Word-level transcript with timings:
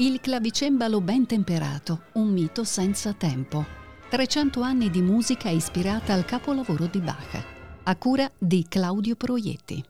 Il 0.00 0.18
clavicembalo 0.18 1.02
ben 1.02 1.26
temperato, 1.26 2.04
un 2.14 2.28
mito 2.32 2.64
senza 2.64 3.12
tempo. 3.12 3.66
300 4.08 4.62
anni 4.62 4.88
di 4.88 5.02
musica 5.02 5.50
ispirata 5.50 6.14
al 6.14 6.24
capolavoro 6.24 6.86
di 6.86 7.00
Bach, 7.00 7.44
a 7.82 7.96
cura 7.96 8.26
di 8.38 8.64
Claudio 8.66 9.14
Proietti. 9.14 9.84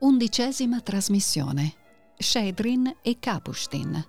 Undicesima 0.00 0.80
trasmissione. 0.80 1.74
Shedrin 2.18 2.96
e 3.02 3.20
Kapustin. 3.20 4.04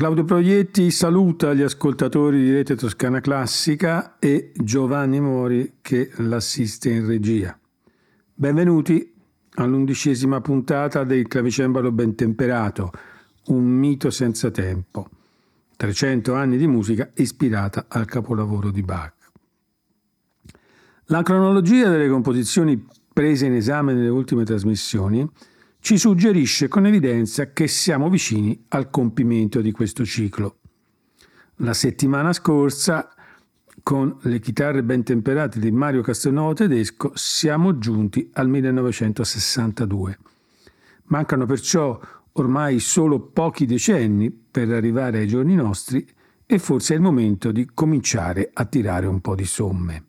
Claudio 0.00 0.24
Proietti 0.24 0.90
saluta 0.90 1.52
gli 1.52 1.60
ascoltatori 1.60 2.40
di 2.42 2.54
Rete 2.54 2.74
Toscana 2.74 3.20
Classica 3.20 4.16
e 4.18 4.50
Giovanni 4.54 5.20
Mori 5.20 5.74
che 5.82 6.10
l'assiste 6.16 6.88
in 6.88 7.06
regia. 7.06 7.54
Benvenuti 8.32 9.12
all'undicesima 9.56 10.40
puntata 10.40 11.04
del 11.04 11.28
clavicembalo 11.28 11.92
ben 11.92 12.14
temperato, 12.14 12.90
un 13.48 13.62
mito 13.62 14.08
senza 14.08 14.50
tempo. 14.50 15.06
300 15.76 16.32
anni 16.32 16.56
di 16.56 16.66
musica 16.66 17.10
ispirata 17.16 17.84
al 17.86 18.06
capolavoro 18.06 18.70
di 18.70 18.80
Bach. 18.80 19.12
La 21.08 21.22
cronologia 21.22 21.90
delle 21.90 22.08
composizioni 22.08 22.86
prese 23.12 23.44
in 23.44 23.52
esame 23.52 23.92
nelle 23.92 24.08
ultime 24.08 24.44
trasmissioni 24.44 25.30
ci 25.80 25.98
suggerisce 25.98 26.68
con 26.68 26.86
evidenza 26.86 27.52
che 27.52 27.66
siamo 27.66 28.08
vicini 28.08 28.66
al 28.68 28.90
compimento 28.90 29.60
di 29.60 29.72
questo 29.72 30.04
ciclo. 30.04 30.58
La 31.56 31.74
settimana 31.74 32.32
scorsa, 32.32 33.12
con 33.82 34.16
le 34.22 34.38
chitarre 34.40 34.82
ben 34.82 35.02
temperate 35.02 35.58
di 35.58 35.70
Mario 35.70 36.02
Castelnuovo 36.02 36.52
tedesco, 36.52 37.12
siamo 37.14 37.78
giunti 37.78 38.30
al 38.34 38.48
1962. 38.48 40.18
Mancano 41.04 41.46
perciò 41.46 41.98
ormai 42.32 42.78
solo 42.78 43.18
pochi 43.18 43.66
decenni 43.66 44.30
per 44.30 44.70
arrivare 44.70 45.18
ai 45.18 45.26
giorni 45.26 45.54
nostri 45.54 46.06
e 46.46 46.58
forse 46.58 46.92
è 46.92 46.96
il 46.96 47.02
momento 47.02 47.52
di 47.52 47.68
cominciare 47.72 48.50
a 48.52 48.64
tirare 48.64 49.06
un 49.06 49.20
po' 49.20 49.34
di 49.34 49.44
somme. 49.44 50.04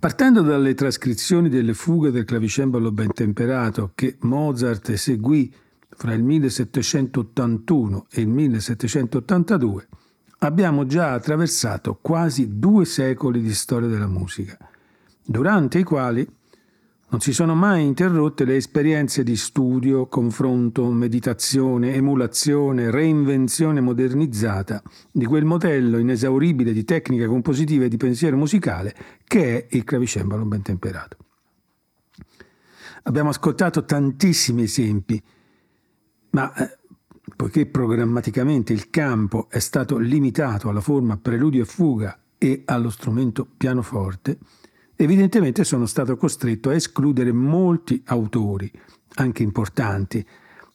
Partendo 0.00 0.42
dalle 0.42 0.74
trascrizioni 0.74 1.48
delle 1.48 1.74
fughe 1.74 2.12
del 2.12 2.24
clavicembalo 2.24 2.92
ben 2.92 3.12
temperato 3.12 3.90
che 3.96 4.16
Mozart 4.20 4.90
eseguì 4.90 5.52
fra 5.88 6.12
il 6.12 6.22
1781 6.22 8.06
e 8.08 8.20
il 8.20 8.28
1782, 8.28 9.88
abbiamo 10.38 10.86
già 10.86 11.14
attraversato 11.14 11.98
quasi 12.00 12.60
due 12.60 12.84
secoli 12.84 13.42
di 13.42 13.52
storia 13.52 13.88
della 13.88 14.06
musica, 14.06 14.56
durante 15.20 15.80
i 15.80 15.82
quali 15.82 16.24
non 17.10 17.20
si 17.20 17.32
sono 17.32 17.54
mai 17.54 17.86
interrotte 17.86 18.44
le 18.44 18.56
esperienze 18.56 19.22
di 19.22 19.34
studio, 19.34 20.06
confronto, 20.08 20.90
meditazione, 20.90 21.94
emulazione, 21.94 22.90
reinvenzione 22.90 23.80
modernizzata 23.80 24.82
di 25.10 25.24
quel 25.24 25.46
modello 25.46 25.96
inesauribile 25.96 26.72
di 26.72 26.84
tecnica 26.84 27.26
compositiva 27.26 27.86
e 27.86 27.88
di 27.88 27.96
pensiero 27.96 28.36
musicale 28.36 28.94
che 29.24 29.56
è 29.56 29.76
il 29.76 29.84
clavicembalo 29.84 30.44
ben 30.44 30.60
temperato. 30.60 31.16
Abbiamo 33.04 33.30
ascoltato 33.30 33.86
tantissimi 33.86 34.64
esempi, 34.64 35.22
ma 36.30 36.52
eh, 36.52 36.78
poiché 37.34 37.64
programmaticamente 37.64 38.74
il 38.74 38.90
campo 38.90 39.46
è 39.48 39.60
stato 39.60 39.96
limitato 39.96 40.68
alla 40.68 40.82
forma 40.82 41.16
preludio 41.16 41.62
e 41.62 41.64
fuga 41.64 42.18
e 42.36 42.64
allo 42.66 42.90
strumento 42.90 43.46
pianoforte, 43.56 44.38
evidentemente 45.00 45.62
sono 45.62 45.86
stato 45.86 46.16
costretto 46.16 46.70
a 46.70 46.74
escludere 46.74 47.30
molti 47.30 48.02
autori, 48.06 48.70
anche 49.14 49.44
importanti, 49.44 50.26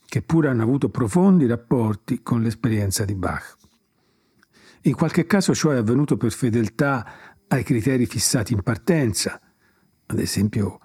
che 0.06 0.22
pure 0.22 0.48
hanno 0.48 0.64
avuto 0.64 0.90
profondi 0.90 1.46
rapporti 1.46 2.22
con 2.24 2.42
l'esperienza 2.42 3.04
di 3.04 3.16
Bach. 3.16 3.58
In 4.84 4.96
qualche 4.96 5.26
caso 5.26 5.54
ciò 5.54 5.72
è 5.72 5.78
avvenuto 5.78 6.16
per 6.16 6.32
fedeltà 6.32 7.06
ai 7.48 7.64
criteri 7.64 8.06
fissati 8.06 8.54
in 8.54 8.62
partenza, 8.62 9.42
ad 10.06 10.20
esempio 10.20 10.80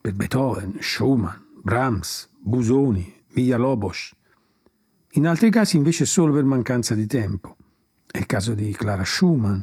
per 0.00 0.14
Beethoven, 0.14 0.76
Schumann, 0.80 1.40
Brahms, 1.62 2.30
Busoni, 2.38 3.12
Villalobos. 3.32 4.14
In 5.12 5.26
altri 5.26 5.50
casi 5.50 5.76
invece 5.76 6.04
solo 6.04 6.32
per 6.32 6.44
mancanza 6.44 6.94
di 6.94 7.06
tempo. 7.06 7.56
È 8.06 8.18
il 8.18 8.26
caso 8.26 8.54
di 8.54 8.72
Clara 8.72 9.04
Schumann, 9.04 9.60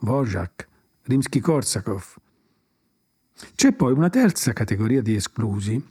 Wojak, 0.00 0.68
Rimsky-Korsakov, 1.04 2.22
c'è 3.54 3.72
poi 3.72 3.92
una 3.92 4.10
terza 4.10 4.52
categoria 4.52 5.02
di 5.02 5.14
esclusi, 5.14 5.82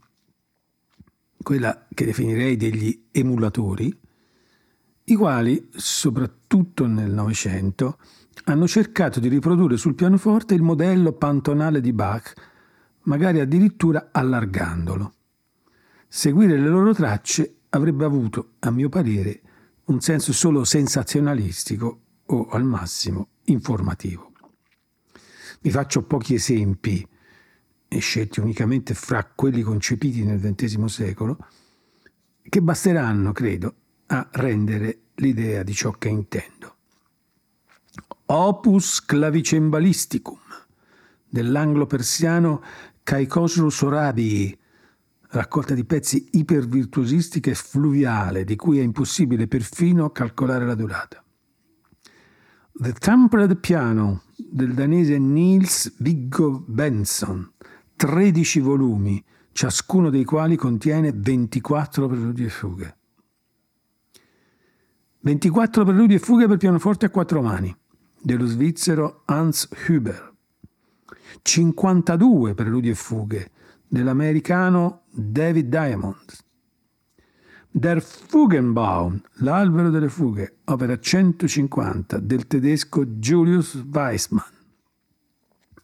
quella 1.42 1.88
che 1.94 2.06
definirei 2.06 2.56
degli 2.56 3.08
emulatori, 3.12 4.00
i 5.06 5.16
quali, 5.16 5.70
soprattutto 5.76 6.86
nel 6.86 7.12
Novecento, 7.12 7.98
hanno 8.46 8.68
cercato 8.68 9.20
di 9.20 9.28
riprodurre 9.28 9.76
sul 9.76 9.96
pianoforte 9.96 10.54
il 10.54 10.62
modello 10.62 11.12
pantonale 11.12 11.81
di 11.81 11.92
Bach, 11.92 12.34
magari 13.04 13.42
addirittura 13.42 14.10
allargandolo. 14.12 15.14
Seguire 16.08 16.58
le 16.58 16.70
loro 16.70 16.94
tracce 16.94 17.58
avrebbe 17.70 18.06
avuto, 18.06 18.54
a 18.60 18.72
mio 18.72 18.88
parere, 18.88 19.42
un 19.86 20.00
senso 20.00 20.31
solo 20.31 20.64
sensazionalistico 20.64 22.00
o 22.25 22.48
al 22.48 22.64
massimo 22.64 23.30
informativo. 23.46 24.31
Vi 25.60 25.70
faccio 25.70 26.04
pochi 26.04 26.36
esempi 26.36 27.06
e 27.96 28.00
scelti 28.00 28.40
unicamente 28.40 28.94
fra 28.94 29.24
quelli 29.24 29.62
concepiti 29.62 30.24
nel 30.24 30.40
XX 30.40 30.86
secolo, 30.86 31.38
che 32.42 32.62
basteranno, 32.62 33.31
credo, 33.31 33.76
a 34.08 34.28
rendere 34.31 35.00
l'idea 35.16 35.64
di 35.64 35.74
ciò 35.74 35.92
che 35.92 36.09
intendo. 36.09 36.76
Opus 38.26 39.06
clavicembalisticum 39.06 40.40
dell'anglo-persiano 41.28 42.64
Kaikosru 43.04 43.70
Sorabii, 43.70 44.58
raccolta 45.30 45.74
di 45.74 45.84
pezzi 45.84 46.30
ipervirtuosistica 46.31 47.50
e 47.50 47.56
fluviale, 47.56 48.44
di 48.44 48.56
cui 48.56 48.80
è 48.80 48.84
impossibile 48.84 49.48
perfino 49.48 50.12
calcolare 50.12 50.66
la 50.66 50.75
durata. 50.75 51.24
The 52.75 52.94
Tempered 52.94 53.58
Piano 53.58 54.24
del 54.36 54.74
danese 54.74 55.18
Niels 55.20 55.94
Viggo 56.00 56.64
Benson, 56.66 57.53
13 58.03 58.59
volumi, 58.59 59.24
ciascuno 59.53 60.09
dei 60.09 60.25
quali 60.25 60.58
contiene 60.58 61.13
24 61.13 62.06
preludi 62.10 62.44
e 62.44 62.50
fughe. 62.50 62.98
24 65.22 65.86
preludi 65.86 66.16
e 66.16 66.19
fughe 66.19 66.45
per 66.45 66.57
pianoforte 66.57 67.06
a 67.06 67.10
quattro 67.10 67.42
mani, 67.42 67.74
dello 68.22 68.45
svizzero 68.45 69.22
Hans 69.24 69.69
Huber. 69.88 70.33
52 71.44 72.54
preludi 72.54 72.89
e 72.89 72.94
fughe, 72.94 73.51
dell'americano 73.88 75.04
David 75.10 75.69
Diamond. 75.69 76.25
Der 77.72 78.01
Fugenbaum, 78.01 79.18
l'albero 79.36 79.89
delle 79.89 80.10
fughe, 80.10 80.57
opera 80.66 81.00
150, 81.00 82.19
del 82.19 82.48
tedesco 82.48 83.06
Julius 83.06 83.81
Weissmann. 83.89 84.62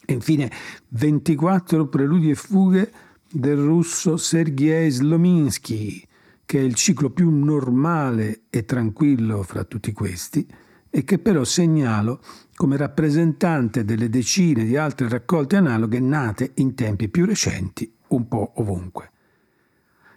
E 0.10 0.14
infine 0.14 0.50
24 0.88 1.86
preludi 1.86 2.32
e 2.32 2.36
fughe 2.36 2.92
del 3.32 3.58
russo 3.58 4.18
Sergei 4.18 4.90
Slominsky, 4.90 6.04
che 6.46 6.58
è 6.58 6.64
il 6.64 6.74
ciclo 6.74 7.12
più 7.12 7.30
normale 7.30 8.46
e 8.50 8.66
tranquillo 8.66 9.44
fra 9.44 9.64
tutti 9.66 9.92
questi, 9.92 10.48
e 10.90 11.04
che 11.04 11.20
però 11.20 11.44
segnalo 11.44 12.24
come 12.56 12.76
rappresentante 12.76 13.86
delle 13.86 14.10
decine 14.10 14.64
di 14.64 14.76
altre 14.78 15.08
raccolte 15.08 15.58
analoghe 15.58 16.00
nate 16.00 16.54
in 16.56 16.74
tempi 16.74 17.08
più 17.08 17.28
recenti 17.28 17.94
un 18.08 18.28
po' 18.28 18.54
ovunque. 18.56 19.12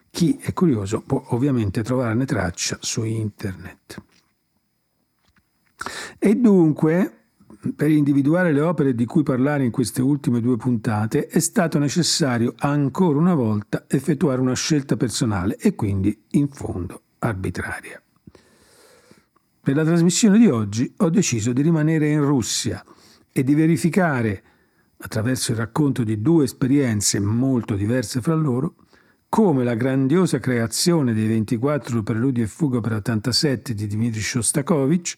Chi 0.09 0.38
è 0.41 0.55
curioso 0.55 1.03
può 1.03 1.23
ovviamente 1.33 1.83
trovarne 1.83 2.25
traccia 2.25 2.79
su 2.81 3.05
internet. 3.05 4.03
E 6.19 6.35
dunque 6.35 7.22
per 7.76 7.91
individuare 7.91 8.53
le 8.53 8.61
opere 8.61 8.94
di 8.94 9.05
cui 9.05 9.23
parlare 9.23 9.64
in 9.64 9.70
queste 9.70 10.03
ultime 10.03 10.41
due 10.41 10.56
puntate 10.56 11.29
è 11.29 11.38
stato 11.38 11.79
necessario 11.79 12.55
ancora 12.59 13.19
una 13.19 13.35
volta 13.35 13.85
effettuare 13.87 14.41
una 14.41 14.55
scelta 14.55 14.97
personale 14.97 15.56
e 15.56 15.76
quindi 15.76 16.25
in 16.31 16.49
fondo 16.49 17.03
arbitraria. 17.20 18.03
Per 19.61 19.76
la 19.76 19.85
trasmissione 19.85 20.38
di 20.38 20.49
oggi 20.49 20.93
ho 20.97 21.09
deciso 21.09 21.53
di 21.53 21.62
rimanere 21.62 22.09
in 22.09 22.25
Russia 22.25 22.85
e 23.31 23.44
di 23.44 23.55
verificare, 23.55 24.43
attraverso 24.97 25.53
il 25.53 25.59
racconto 25.59 26.03
di 26.03 26.20
due 26.20 26.44
esperienze 26.44 27.20
molto 27.20 27.76
diverse 27.76 28.20
fra 28.20 28.35
loro, 28.35 28.75
come 29.29 29.62
la 29.62 29.75
grandiosa 29.75 30.41
creazione 30.41 31.14
dei 31.14 31.29
24 31.29 32.03
preludi 32.03 32.43
e 32.43 32.49
fuga 32.49 32.81
per 32.81 32.94
87 32.94 33.73
di 33.73 33.87
Dmitri 33.87 34.20
Shostakovich 34.20 35.17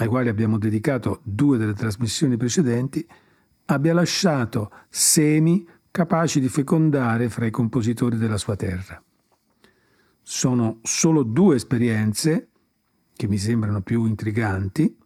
ai 0.00 0.06
quali 0.06 0.28
abbiamo 0.28 0.58
dedicato 0.58 1.20
due 1.24 1.58
delle 1.58 1.74
trasmissioni 1.74 2.36
precedenti, 2.36 3.06
abbia 3.66 3.92
lasciato 3.92 4.70
semi 4.88 5.66
capaci 5.90 6.38
di 6.40 6.48
fecondare 6.48 7.28
fra 7.28 7.46
i 7.46 7.50
compositori 7.50 8.16
della 8.16 8.36
sua 8.36 8.54
terra. 8.54 9.02
Sono 10.22 10.78
solo 10.82 11.24
due 11.24 11.56
esperienze, 11.56 12.48
che 13.14 13.26
mi 13.26 13.38
sembrano 13.38 13.80
più 13.80 14.04
intriganti, 14.04 14.96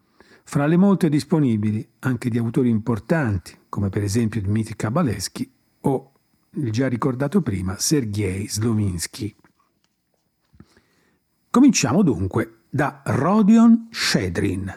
fra 0.44 0.66
le 0.66 0.76
molte 0.76 1.08
disponibili 1.08 1.88
anche 2.00 2.28
di 2.28 2.36
autori 2.36 2.68
importanti, 2.68 3.56
come 3.70 3.88
per 3.88 4.02
esempio 4.02 4.42
Dmitry 4.42 4.76
Kabaleschi 4.76 5.50
o 5.82 6.12
il 6.50 6.70
già 6.70 6.88
ricordato 6.88 7.40
prima 7.40 7.78
Sergei 7.78 8.46
Slovinsky. 8.46 9.34
Cominciamo 11.48 12.02
dunque 12.02 12.61
da 12.72 13.02
Rodion 13.04 13.88
Shedrin. 13.92 14.72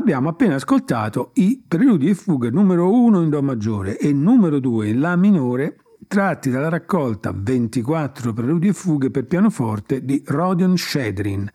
Abbiamo 0.00 0.30
appena 0.30 0.54
ascoltato 0.54 1.32
i 1.34 1.62
preludi 1.68 2.08
e 2.08 2.14
fughe 2.14 2.48
numero 2.48 2.90
1 2.90 3.20
in 3.20 3.28
Do 3.28 3.42
maggiore 3.42 3.98
e 3.98 4.14
numero 4.14 4.58
2 4.58 4.88
in 4.88 4.98
La 4.98 5.14
minore, 5.14 5.76
tratti 6.08 6.48
dalla 6.48 6.70
raccolta 6.70 7.34
24 7.36 8.32
preludi 8.32 8.68
e 8.68 8.72
fughe 8.72 9.10
per 9.10 9.26
pianoforte 9.26 10.02
di 10.02 10.22
Rodion 10.24 10.74
Shedrin, 10.78 11.46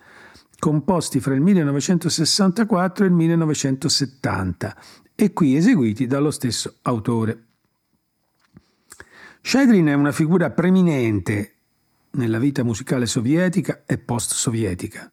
composti 0.59 1.19
fra 1.19 1.33
il 1.33 1.41
1964 1.41 3.05
e 3.05 3.07
il 3.07 3.13
1970 3.15 4.77
e 5.15 5.33
qui 5.33 5.55
eseguiti 5.55 6.05
dallo 6.05 6.29
stesso 6.29 6.75
autore. 6.83 7.45
Shedrin 9.41 9.87
è 9.87 9.93
una 9.93 10.11
figura 10.11 10.51
preminente 10.51 11.55
nella 12.11 12.37
vita 12.37 12.63
musicale 12.63 13.07
sovietica 13.07 13.85
e 13.87 13.97
post-sovietica. 13.97 15.09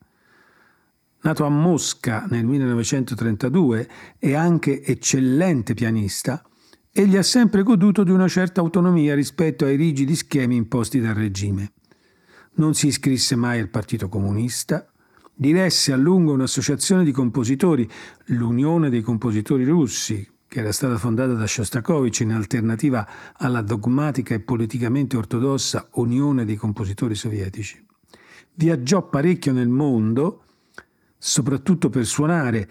Nato 1.22 1.44
a 1.44 1.48
Mosca 1.48 2.26
nel 2.28 2.44
1932 2.44 3.88
e 4.18 4.34
anche 4.34 4.82
eccellente 4.84 5.72
pianista, 5.72 6.42
egli 6.90 7.16
ha 7.16 7.22
sempre 7.22 7.62
goduto 7.62 8.02
di 8.02 8.10
una 8.10 8.26
certa 8.26 8.60
autonomia 8.60 9.14
rispetto 9.14 9.64
ai 9.64 9.76
rigidi 9.76 10.16
schemi 10.16 10.56
imposti 10.56 11.00
dal 11.00 11.14
regime. 11.14 11.74
Non 12.54 12.74
si 12.74 12.88
iscrisse 12.88 13.36
mai 13.36 13.60
al 13.60 13.68
Partito 13.68 14.08
Comunista, 14.08 14.90
diresse 15.32 15.92
a 15.92 15.96
lungo 15.96 16.32
un'associazione 16.32 17.04
di 17.04 17.12
compositori, 17.12 17.88
l'Unione 18.26 18.90
dei 18.90 19.00
compositori 19.00 19.64
russi, 19.64 20.28
che 20.48 20.58
era 20.58 20.72
stata 20.72 20.98
fondata 20.98 21.34
da 21.34 21.46
Shostakovich 21.46 22.20
in 22.20 22.32
alternativa 22.32 23.08
alla 23.34 23.62
dogmatica 23.62 24.34
e 24.34 24.40
politicamente 24.40 25.16
ortodossa 25.16 25.88
Unione 25.92 26.44
dei 26.44 26.56
compositori 26.56 27.14
sovietici. 27.14 27.82
Viaggiò 28.54 29.08
parecchio 29.08 29.52
nel 29.52 29.68
mondo, 29.68 30.41
soprattutto 31.24 31.88
per 31.88 32.04
suonare, 32.04 32.68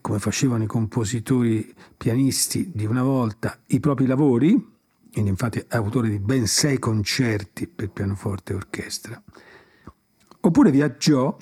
come 0.00 0.18
facevano 0.18 0.62
i 0.62 0.66
compositori 0.66 1.70
pianisti 1.98 2.70
di 2.72 2.86
una 2.86 3.02
volta, 3.02 3.60
i 3.66 3.78
propri 3.78 4.06
lavori, 4.06 4.52
ed 5.12 5.26
infatti 5.26 5.58
è 5.58 5.66
autore 5.76 6.08
di 6.08 6.18
ben 6.18 6.46
sei 6.46 6.78
concerti 6.78 7.66
per 7.66 7.90
pianoforte 7.90 8.54
e 8.54 8.56
orchestra, 8.56 9.22
oppure 10.40 10.70
viaggiò 10.70 11.36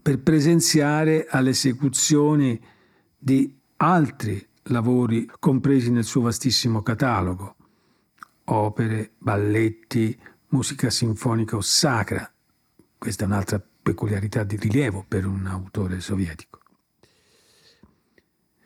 per 0.00 0.20
presenziare 0.20 1.26
alle 1.28 1.50
esecuzioni 1.50 2.60
di 3.18 3.58
altri 3.78 4.46
lavori 4.64 5.28
compresi 5.40 5.90
nel 5.90 6.04
suo 6.04 6.20
vastissimo 6.20 6.82
catalogo, 6.82 7.56
opere, 8.44 9.10
balletti, 9.18 10.16
musica 10.50 10.88
sinfonica 10.88 11.56
o 11.56 11.60
sacra. 11.60 12.32
Questa 12.96 13.24
è 13.24 13.26
un'altra 13.26 13.60
peculiarità 13.88 14.44
di 14.44 14.56
rilievo 14.56 15.02
per 15.08 15.24
un 15.24 15.46
autore 15.46 16.00
sovietico. 16.00 16.60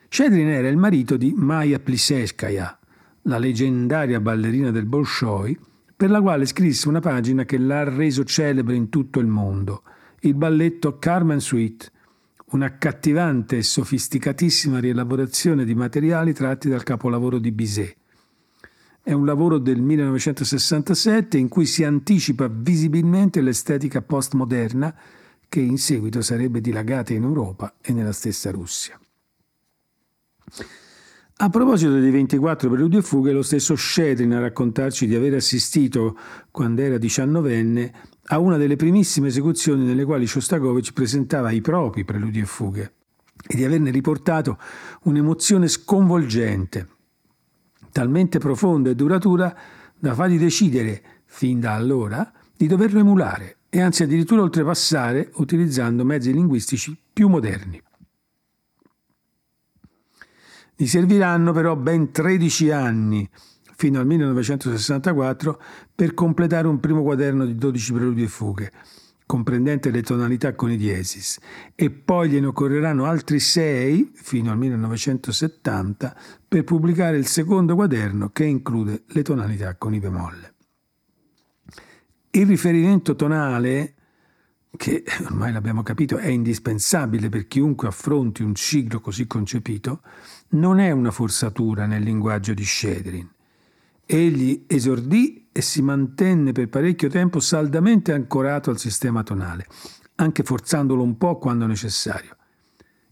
Shedrin 0.08 0.48
era 0.48 0.66
il 0.66 0.76
marito 0.76 1.16
di 1.16 1.32
Maya 1.36 1.78
Pliseskaya, 1.78 2.76
la 3.22 3.38
leggendaria 3.38 4.18
ballerina 4.18 4.72
del 4.72 4.84
Bolshoi, 4.84 5.56
per 5.96 6.10
la 6.10 6.20
quale 6.20 6.44
scrisse 6.44 6.88
una 6.88 6.98
pagina 6.98 7.44
che 7.44 7.56
l'ha 7.56 7.84
reso 7.84 8.24
celebre 8.24 8.74
in 8.74 8.88
tutto 8.88 9.20
il 9.20 9.28
mondo, 9.28 9.84
il 10.22 10.34
balletto 10.34 10.98
Carmen 10.98 11.38
Suite, 11.38 11.90
un'accattivante 12.46 13.58
e 13.58 13.62
sofisticatissima 13.62 14.80
rielaborazione 14.80 15.64
di 15.64 15.76
materiali 15.76 16.32
tratti 16.32 16.68
dal 16.68 16.82
capolavoro 16.82 17.38
di 17.38 17.52
Bizet. 17.52 18.01
È 19.04 19.12
un 19.12 19.26
lavoro 19.26 19.58
del 19.58 19.80
1967 19.80 21.36
in 21.36 21.48
cui 21.48 21.66
si 21.66 21.82
anticipa 21.82 22.48
visibilmente 22.48 23.40
l'estetica 23.40 24.00
postmoderna 24.00 24.94
che 25.48 25.58
in 25.58 25.76
seguito 25.76 26.22
sarebbe 26.22 26.60
dilagata 26.60 27.12
in 27.12 27.24
Europa 27.24 27.74
e 27.80 27.92
nella 27.92 28.12
stessa 28.12 28.52
Russia. 28.52 28.96
A 31.34 31.50
proposito 31.50 31.98
dei 31.98 32.12
24 32.12 32.70
preludi 32.70 32.98
e 32.98 33.02
fughe, 33.02 33.32
lo 33.32 33.42
stesso 33.42 33.74
Shedrin 33.74 34.34
a 34.34 34.38
raccontarci 34.38 35.08
di 35.08 35.16
aver 35.16 35.34
assistito, 35.34 36.16
quando 36.52 36.82
era 36.82 36.96
diciannovenne, 36.96 37.92
a 38.26 38.38
una 38.38 38.56
delle 38.56 38.76
primissime 38.76 39.26
esecuzioni 39.26 39.84
nelle 39.84 40.04
quali 40.04 40.28
Shostakovich 40.28 40.92
presentava 40.92 41.50
i 41.50 41.60
propri 41.60 42.04
preludi 42.04 42.38
e 42.38 42.46
fughe 42.46 42.92
e 43.44 43.56
di 43.56 43.64
averne 43.64 43.90
riportato 43.90 44.58
un'emozione 45.02 45.66
sconvolgente, 45.66 46.88
talmente 47.92 48.38
profonda 48.38 48.90
e 48.90 48.94
duratura 48.94 49.54
da 49.96 50.14
fargli 50.14 50.38
decidere, 50.38 51.02
fin 51.26 51.60
da 51.60 51.74
allora, 51.74 52.32
di 52.56 52.66
doverlo 52.66 52.98
emulare 52.98 53.58
e 53.68 53.80
anzi 53.80 54.02
addirittura 54.02 54.42
oltrepassare 54.42 55.30
utilizzando 55.34 56.04
mezzi 56.04 56.32
linguistici 56.32 56.98
più 57.12 57.28
moderni. 57.28 57.80
Gli 60.74 60.86
serviranno 60.86 61.52
però 61.52 61.76
ben 61.76 62.10
13 62.10 62.70
anni 62.70 63.28
fino 63.76 64.00
al 64.00 64.06
1964 64.06 65.60
per 65.94 66.14
completare 66.14 66.66
un 66.66 66.80
primo 66.80 67.02
quaderno 67.02 67.44
di 67.44 67.54
12 67.54 67.92
preludi 67.92 68.22
e 68.22 68.28
fughe, 68.28 68.72
comprendente 69.32 69.90
le 69.90 70.02
tonalità 70.02 70.54
con 70.54 70.70
i 70.70 70.76
diesis, 70.76 71.38
e 71.74 71.88
poi 71.88 72.28
gliene 72.28 72.48
occorreranno 72.48 73.06
altri 73.06 73.40
sei 73.40 74.12
fino 74.12 74.50
al 74.50 74.58
1970 74.58 76.14
per 76.46 76.64
pubblicare 76.64 77.16
il 77.16 77.24
secondo 77.24 77.74
quaderno 77.74 78.28
che 78.28 78.44
include 78.44 79.04
le 79.06 79.22
tonalità 79.22 79.74
con 79.76 79.94
i 79.94 80.00
bemolle. 80.00 80.54
Il 82.32 82.46
riferimento 82.46 83.16
tonale, 83.16 83.94
che 84.76 85.02
ormai 85.24 85.50
l'abbiamo 85.50 85.82
capito 85.82 86.18
è 86.18 86.28
indispensabile 86.28 87.30
per 87.30 87.46
chiunque 87.46 87.88
affronti 87.88 88.42
un 88.42 88.54
ciclo 88.54 89.00
così 89.00 89.26
concepito, 89.26 90.02
non 90.50 90.78
è 90.78 90.90
una 90.90 91.10
forzatura 91.10 91.86
nel 91.86 92.02
linguaggio 92.02 92.52
di 92.52 92.64
Shedrin 92.66 93.30
Egli 94.04 94.64
esordì 94.66 95.41
e 95.52 95.60
si 95.60 95.82
mantenne 95.82 96.52
per 96.52 96.68
parecchio 96.68 97.08
tempo 97.08 97.38
saldamente 97.38 98.12
ancorato 98.12 98.70
al 98.70 98.78
sistema 98.78 99.22
tonale, 99.22 99.66
anche 100.16 100.42
forzandolo 100.42 101.02
un 101.02 101.16
po' 101.18 101.38
quando 101.38 101.66
necessario. 101.66 102.36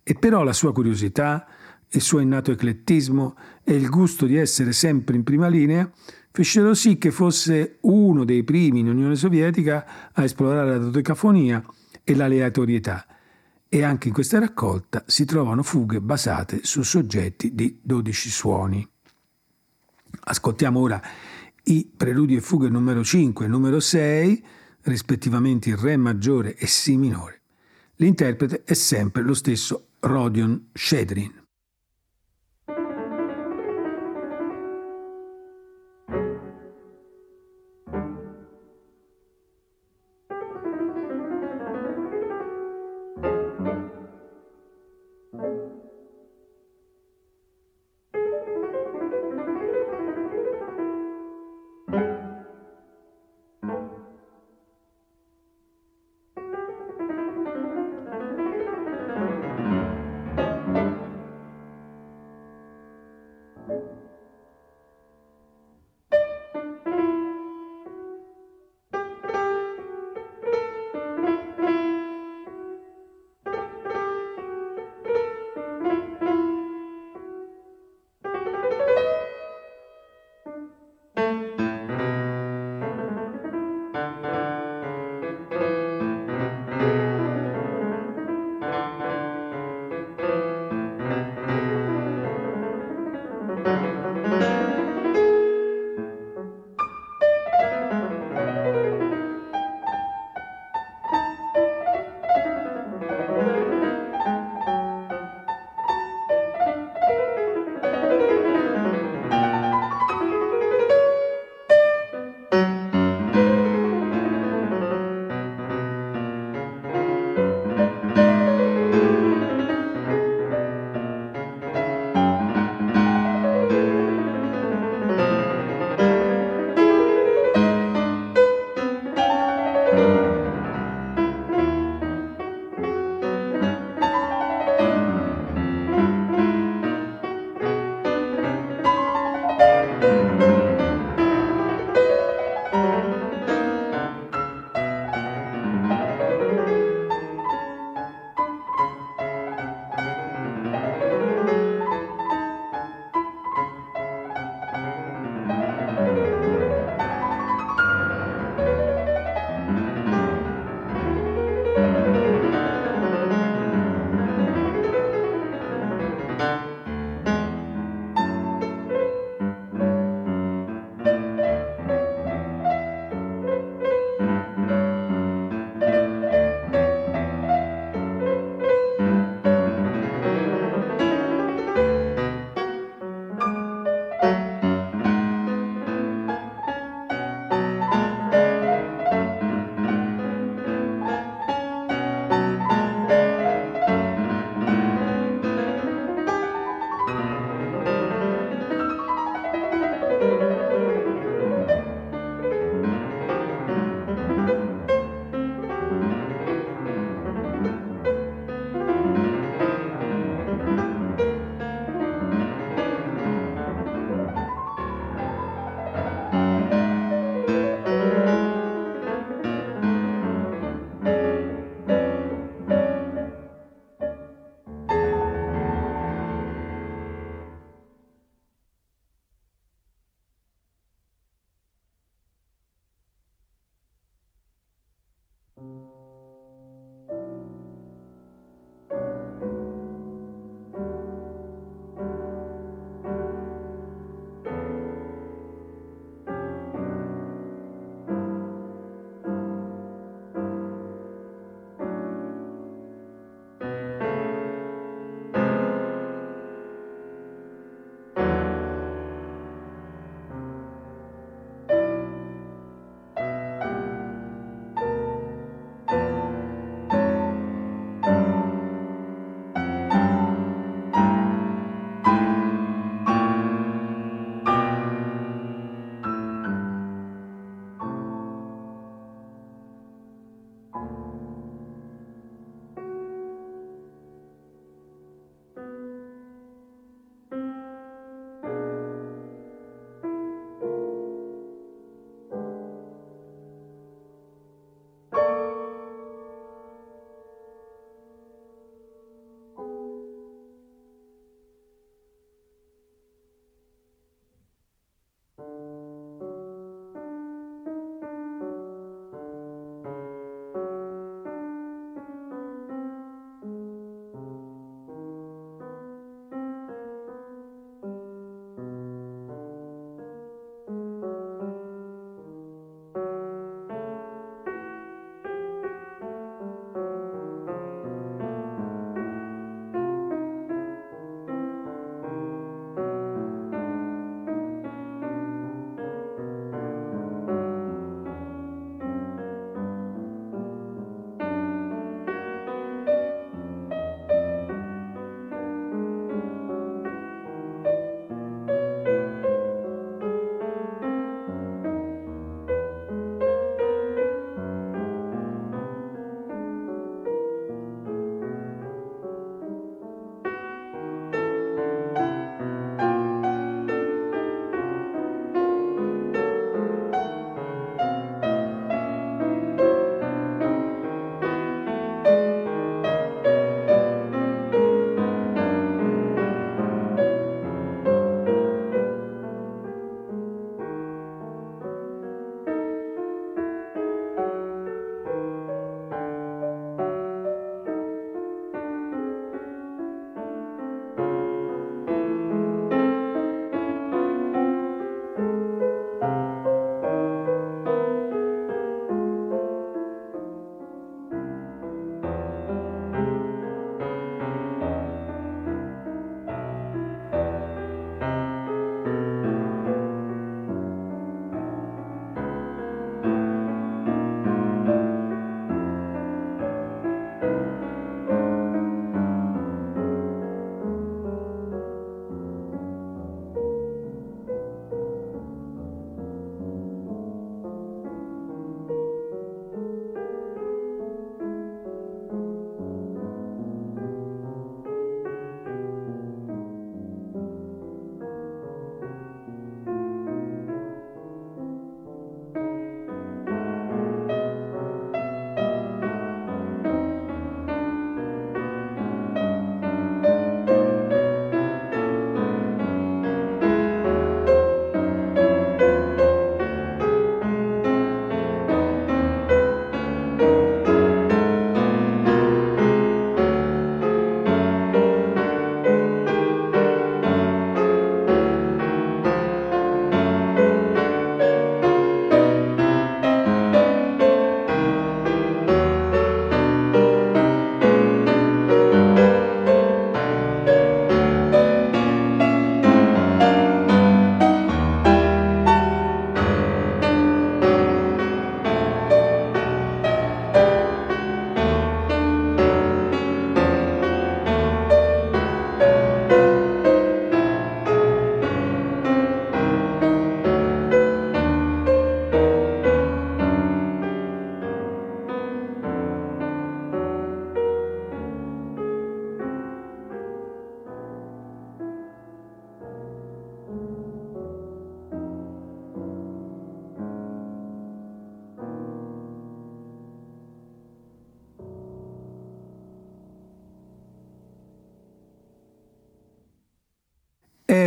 E 0.02 0.14
però 0.14 0.42
la 0.42 0.54
sua 0.54 0.72
curiosità, 0.72 1.46
il 1.88 2.00
suo 2.00 2.20
innato 2.20 2.50
eclettismo 2.50 3.36
e 3.62 3.74
il 3.74 3.88
gusto 3.88 4.26
di 4.26 4.36
essere 4.36 4.72
sempre 4.72 5.16
in 5.16 5.24
prima 5.24 5.48
linea 5.48 5.90
fecero 6.32 6.74
sì 6.74 6.96
che 6.96 7.10
fosse 7.10 7.78
uno 7.82 8.24
dei 8.24 8.44
primi 8.44 8.80
in 8.80 8.88
Unione 8.88 9.16
Sovietica 9.16 10.10
a 10.12 10.22
esplorare 10.22 10.70
la 10.70 10.78
dodecafonia 10.78 11.64
e 12.04 12.14
l'aleatorietà, 12.14 13.06
e 13.68 13.84
anche 13.84 14.08
in 14.08 14.14
questa 14.14 14.38
raccolta 14.38 15.04
si 15.06 15.24
trovano 15.24 15.62
fughe 15.62 16.00
basate 16.00 16.60
su 16.62 16.82
soggetti 16.82 17.54
di 17.54 17.78
12 17.82 18.30
suoni. 18.30 18.88
Ascoltiamo 20.22 20.80
ora 20.80 21.00
i 21.64 21.90
preludi 21.94 22.36
e 22.36 22.40
fughe 22.40 22.68
numero 22.68 23.02
5 23.04 23.44
e 23.44 23.48
numero 23.48 23.80
6, 23.80 24.44
rispettivamente 24.82 25.70
il 25.70 25.76
Re 25.76 25.96
maggiore 25.96 26.56
e 26.56 26.66
Si 26.66 26.96
minore. 26.96 27.42
L'interprete 27.96 28.62
è 28.64 28.74
sempre 28.74 29.22
lo 29.22 29.34
stesso 29.34 29.88
Rodion 30.00 30.68
Shedrin. 30.72 31.39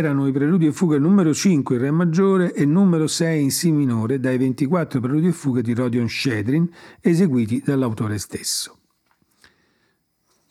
Erano 0.04 0.26
i 0.26 0.32
preludi 0.32 0.66
e 0.66 0.72
fughe 0.72 0.98
numero 0.98 1.32
5 1.32 1.76
in 1.76 1.80
Re 1.80 1.90
maggiore 1.90 2.52
e 2.52 2.64
numero 2.64 3.06
6 3.06 3.42
in 3.42 3.50
Si 3.50 3.72
minore 3.72 4.20
dai 4.20 4.36
24 4.36 5.00
preludi 5.00 5.28
e 5.28 5.32
fughe 5.32 5.62
di 5.62 5.72
Rodion 5.72 6.08
Shedrin 6.08 6.68
eseguiti 7.00 7.62
dall'autore 7.64 8.18
stesso. 8.18 8.78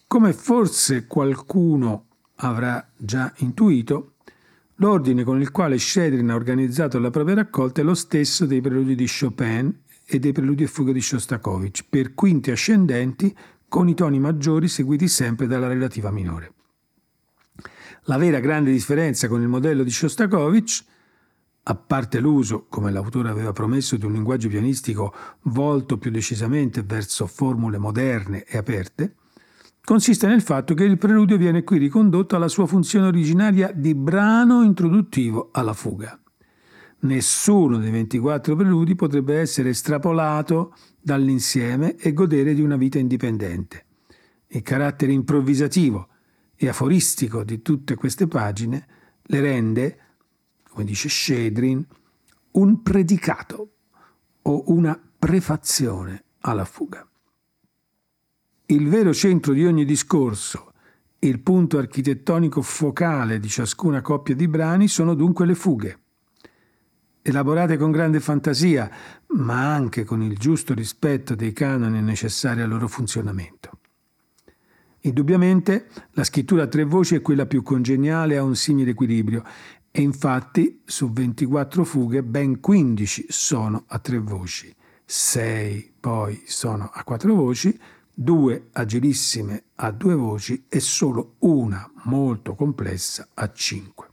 Come 0.08 0.34
forse 0.34 1.06
qualcuno 1.08 2.08
avrà 2.38 2.86
già 2.98 3.32
intuito, 3.38 4.16
l'ordine 4.76 5.24
con 5.24 5.40
il 5.40 5.52
quale 5.52 5.78
Shedrin 5.78 6.30
ha 6.30 6.36
organizzato 6.36 7.00
la 7.00 7.10
propria 7.10 7.36
raccolta 7.36 7.82
è 7.82 7.84
lo 7.84 7.96
stesso 7.96 8.46
dei 8.46 8.62
preludi 8.62 8.96
di 8.96 9.08
Chopin 9.08 9.74
e 10.06 10.20
dei 10.20 10.32
preludi 10.32 10.64
e 10.64 10.68
fughe 10.68 10.94
di 10.94 11.02
Shostakovich, 11.02 11.86
per 11.90 12.14
quinti 12.14 12.52
ascendenti 12.52 13.36
con 13.68 13.88
i 13.88 13.94
toni 13.94 14.20
maggiori 14.20 14.68
seguiti 14.68 15.08
sempre 15.08 15.48
dalla 15.48 15.68
relativa 15.68 16.12
minore. 16.12 16.54
La 18.08 18.18
vera 18.18 18.42
grande 18.42 18.72
differenza 18.72 19.30
con 19.30 19.42
il 19.42 19.48
modello 19.48 19.82
di 19.82 19.90
Shostakovich, 19.90 20.84
a 21.64 21.76
parte 21.76 22.20
l'uso, 22.20 22.66
come 22.68 22.92
l'autore 22.92 23.30
aveva 23.30 23.54
promesso, 23.54 23.96
di 23.96 24.06
un 24.06 24.12
linguaggio 24.12 24.50
pianistico 24.50 25.14
volto 25.44 25.98
più 25.98 26.12
decisamente 26.12 26.84
verso 26.84 27.28
formule 27.28 27.78
moderne 27.78 28.44
e 28.44 28.58
aperte, 28.58 29.16
consiste 29.86 30.28
nel 30.28 30.42
fatto 30.42 30.74
che 30.74 30.84
il 30.84 30.98
preludio 30.98 31.38
viene 31.38 31.64
qui 31.64 31.78
ricondotto 31.78 32.36
alla 32.36 32.50
sua 32.50 32.68
funzione 32.68 33.08
originaria 33.08 33.72
di 33.74 33.96
brano 33.96 34.64
introduttivo 34.64 35.48
alla 35.54 35.74
fuga. 35.74 36.20
Nessuno 37.04 37.78
dei 37.78 37.92
24 37.92 38.58
preludi 38.58 38.96
potrebbe 38.96 39.40
essere 39.40 39.70
estrapolato 39.70 40.76
dall'insieme 41.00 41.96
e 41.96 42.12
godere 42.12 42.54
di 42.54 42.62
una 42.62 42.76
vita 42.76 43.00
indipendente. 43.00 43.86
Il 44.48 44.62
carattere 44.62 45.14
improvvisativo 45.14 46.10
e 46.56 46.68
aforistico 46.68 47.44
di 47.44 47.62
tutte 47.62 47.96
queste 47.96 48.28
pagine 48.28 48.88
le 49.24 49.40
rende, 49.40 50.00
come 50.70 50.86
dice 50.86 51.10
Shedrin, 51.10 51.86
un 52.52 52.82
predicato 52.82 53.72
o 54.42 54.64
una 54.68 55.00
prefazione 55.18 56.24
alla 56.40 56.66
fuga. 56.66 57.08
Il 58.68 58.88
vero 58.88 59.14
centro 59.14 59.54
di 59.54 59.66
ogni 59.66 59.86
discorso, 59.86 60.74
il 61.20 61.40
punto 61.40 61.78
architettonico 61.78 62.62
focale 62.62 63.40
di 63.40 63.48
ciascuna 63.48 64.02
coppia 64.02 64.36
di 64.36 64.48
brani 64.48 64.88
sono 64.88 65.14
dunque 65.14 65.46
le 65.46 65.56
fughe, 65.56 66.00
elaborate 67.22 67.78
con 67.78 67.92
grande 67.92 68.20
fantasia, 68.20 68.90
ma 69.28 69.74
anche 69.74 70.04
con 70.04 70.22
il 70.22 70.38
giusto 70.38 70.74
rispetto 70.74 71.36
dei 71.36 71.54
canoni 71.54 72.02
necessari 72.02 72.62
al 72.62 72.70
loro 72.70 72.88
funzionamento. 72.88 73.80
Indubbiamente 75.06 75.88
la 76.12 76.24
scrittura 76.24 76.64
a 76.64 76.68
tre 76.68 76.86
voci 76.86 77.16
è 77.16 77.22
quella 77.22 77.46
più 77.46 77.62
congeniale 77.62 78.38
a 78.38 78.44
un 78.44 78.56
simile 78.56 78.92
equilibrio 78.92 79.44
e 79.92 80.02
infatti 80.02 80.82
su 80.86 81.12
24 81.12 81.84
fughe 81.84 82.24
ben 82.24 82.62
15 82.62 83.26
sono 83.28 83.84
a 83.88 84.00
tre 84.00 84.18
voci, 84.20 84.74
6 85.04 85.96
poi 86.00 86.44
sono 86.46 86.90
a 86.94 87.04
quattro 87.04 87.36
voci, 87.36 87.78
due 88.14 88.70
agilissime 88.72 89.64
a 89.76 89.92
due 89.92 90.16
voci 90.16 90.66
e 90.70 90.80
solo 90.80 91.36
una 91.40 91.92
molto 92.04 92.56
complessa 92.56 93.28
a 93.34 93.52
cinque. 93.52 94.08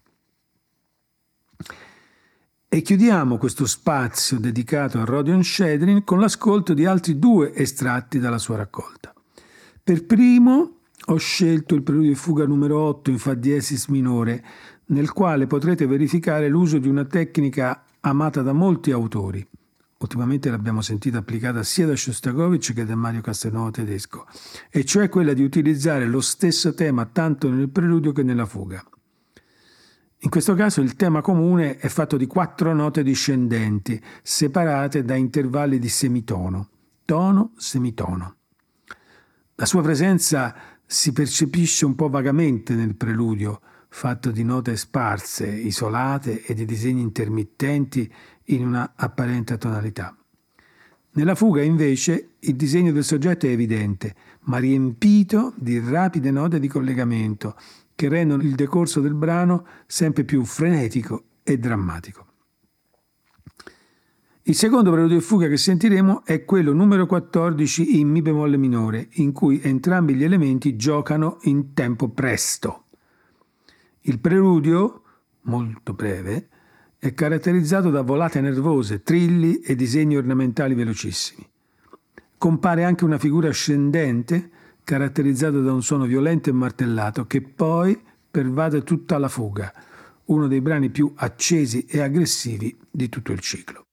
E 2.68 2.82
chiudiamo 2.82 3.38
questo 3.38 3.64
spazio 3.64 4.40
dedicato 4.40 4.98
a 4.98 5.04
Rodion 5.04 5.44
Shedrin 5.44 6.02
con 6.02 6.18
l'ascolto 6.18 6.74
di 6.74 6.84
altri 6.84 7.16
due 7.16 7.54
estratti 7.54 8.18
dalla 8.18 8.38
sua 8.38 8.56
raccolta. 8.56 9.14
Per 9.82 10.04
primo 10.04 10.78
ho 11.06 11.16
scelto 11.16 11.74
il 11.74 11.82
preludio 11.82 12.10
di 12.10 12.14
fuga 12.14 12.46
numero 12.46 12.80
8 12.80 13.10
in 13.10 13.18
Fa 13.18 13.34
diesis 13.34 13.86
minore, 13.86 14.44
nel 14.86 15.12
quale 15.12 15.46
potrete 15.46 15.86
verificare 15.86 16.48
l'uso 16.48 16.78
di 16.78 16.88
una 16.88 17.04
tecnica 17.04 17.84
amata 18.00 18.42
da 18.42 18.52
molti 18.52 18.90
autori. 18.92 19.46
Ultimamente 19.98 20.50
l'abbiamo 20.50 20.80
sentita 20.80 21.18
applicata 21.18 21.62
sia 21.62 21.86
da 21.86 21.94
Shostakovich 21.94 22.72
che 22.72 22.84
da 22.86 22.94
Mario 22.94 23.20
Castelnuovo 23.20 23.70
tedesco, 23.70 24.26
e 24.70 24.84
cioè 24.84 25.08
quella 25.08 25.34
di 25.34 25.44
utilizzare 25.44 26.06
lo 26.06 26.20
stesso 26.20 26.72
tema 26.72 27.04
tanto 27.04 27.50
nel 27.50 27.68
preludio 27.68 28.12
che 28.12 28.22
nella 28.22 28.46
fuga. 28.46 28.82
In 30.22 30.30
questo 30.30 30.54
caso 30.54 30.80
il 30.80 30.96
tema 30.96 31.22
comune 31.22 31.76
è 31.76 31.88
fatto 31.88 32.16
di 32.16 32.26
quattro 32.26 32.74
note 32.74 33.02
discendenti, 33.02 34.00
separate 34.22 35.04
da 35.04 35.14
intervalli 35.14 35.78
di 35.78 35.88
semitono, 35.88 36.68
tono, 37.04 37.52
semitono. 37.56 38.36
La 39.54 39.66
sua 39.66 39.82
presenza 39.82 40.69
si 40.92 41.12
percepisce 41.12 41.84
un 41.84 41.94
po' 41.94 42.08
vagamente 42.08 42.74
nel 42.74 42.96
preludio, 42.96 43.60
fatto 43.88 44.32
di 44.32 44.42
note 44.42 44.76
sparse, 44.76 45.46
isolate 45.46 46.42
e 46.42 46.52
di 46.52 46.64
disegni 46.64 47.00
intermittenti 47.00 48.12
in 48.46 48.66
una 48.66 48.94
apparente 48.96 49.56
tonalità. 49.56 50.16
Nella 51.12 51.36
fuga, 51.36 51.62
invece, 51.62 52.30
il 52.40 52.56
disegno 52.56 52.90
del 52.90 53.04
soggetto 53.04 53.46
è 53.46 53.50
evidente, 53.50 54.16
ma 54.46 54.58
riempito 54.58 55.54
di 55.56 55.78
rapide 55.78 56.32
note 56.32 56.58
di 56.58 56.66
collegamento 56.66 57.54
che 57.94 58.08
rendono 58.08 58.42
il 58.42 58.56
decorso 58.56 59.00
del 59.00 59.14
brano 59.14 59.64
sempre 59.86 60.24
più 60.24 60.44
frenetico 60.44 61.22
e 61.44 61.56
drammatico. 61.56 62.29
Il 64.44 64.54
secondo 64.54 64.90
preludio 64.90 65.18
e 65.18 65.20
fuga 65.20 65.48
che 65.48 65.58
sentiremo 65.58 66.24
è 66.24 66.46
quello 66.46 66.72
numero 66.72 67.04
14 67.04 68.00
in 68.00 68.08
Mi 68.08 68.22
bemolle 68.22 68.56
minore, 68.56 69.08
in 69.12 69.32
cui 69.32 69.60
entrambi 69.62 70.14
gli 70.14 70.24
elementi 70.24 70.76
giocano 70.76 71.38
in 71.42 71.74
tempo 71.74 72.08
presto. 72.08 72.84
Il 74.02 74.18
preludio, 74.18 75.02
molto 75.42 75.92
breve, 75.92 76.48
è 76.98 77.12
caratterizzato 77.12 77.90
da 77.90 78.00
volate 78.00 78.40
nervose, 78.40 79.02
trilli 79.02 79.60
e 79.60 79.76
disegni 79.76 80.16
ornamentali 80.16 80.72
velocissimi. 80.72 81.46
Compare 82.38 82.84
anche 82.84 83.04
una 83.04 83.18
figura 83.18 83.50
ascendente, 83.50 84.50
caratterizzata 84.82 85.60
da 85.60 85.74
un 85.74 85.82
suono 85.82 86.06
violento 86.06 86.48
e 86.48 86.54
martellato, 86.54 87.26
che 87.26 87.42
poi 87.42 88.00
pervade 88.30 88.84
tutta 88.84 89.18
la 89.18 89.28
fuga, 89.28 89.70
uno 90.24 90.48
dei 90.48 90.62
brani 90.62 90.88
più 90.88 91.12
accesi 91.14 91.84
e 91.84 92.00
aggressivi 92.00 92.74
di 92.90 93.10
tutto 93.10 93.32
il 93.32 93.40
ciclo. 93.40 93.84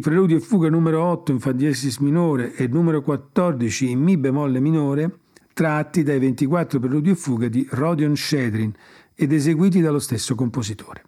Preludi 0.00 0.34
e 0.34 0.40
Fuga 0.40 0.68
numero 0.68 1.02
8 1.02 1.32
in 1.32 1.40
Fa 1.40 1.52
diesis 1.52 1.98
minore 1.98 2.54
e 2.54 2.66
numero 2.66 3.02
14 3.02 3.90
in 3.90 4.00
Mi 4.00 4.16
bemolle 4.16 4.60
minore, 4.60 5.20
tratti 5.52 6.02
dai 6.02 6.18
24 6.18 6.80
Preludi 6.80 7.10
e 7.10 7.14
Fuga 7.14 7.48
di 7.48 7.66
Rodion 7.70 8.16
Shedrin 8.16 8.72
ed 9.14 9.32
eseguiti 9.32 9.80
dallo 9.80 9.98
stesso 9.98 10.34
compositore. 10.34 11.04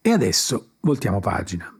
E 0.00 0.10
adesso 0.10 0.72
voltiamo 0.80 1.18
pagina. 1.18 1.75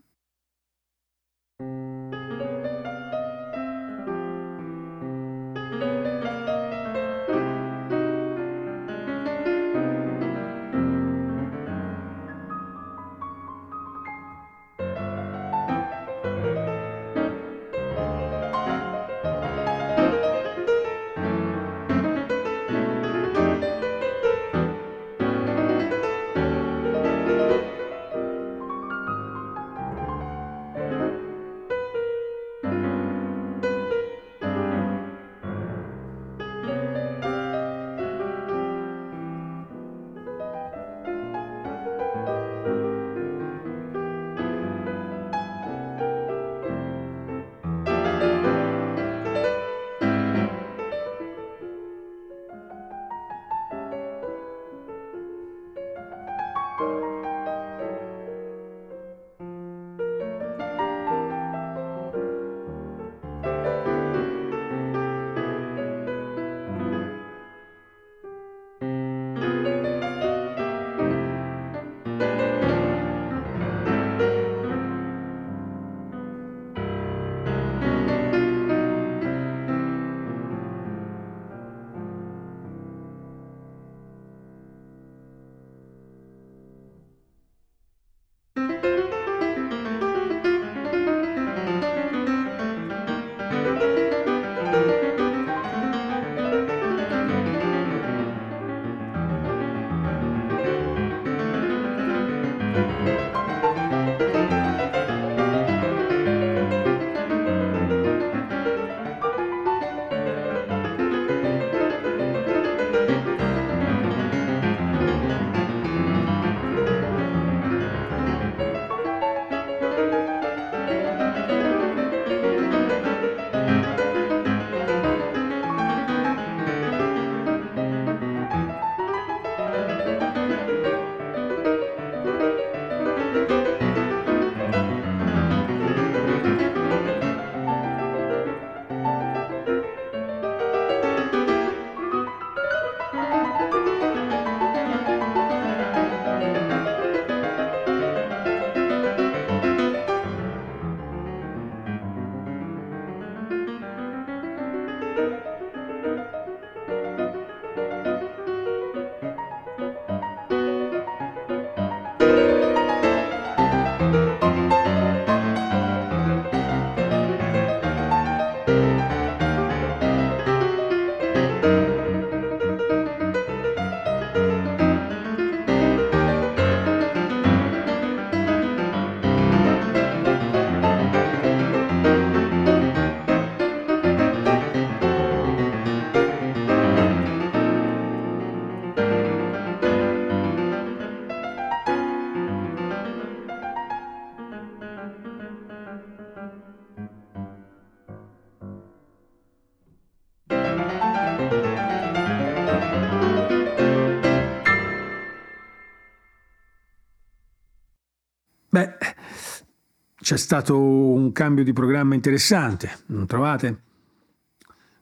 C'è 210.27 210.37
stato 210.37 210.77
un 210.77 211.31
cambio 211.31 211.63
di 211.63 211.73
programma 211.73 212.17
interessante, 212.17 212.91
non 213.07 213.27
trovate? 213.27 213.83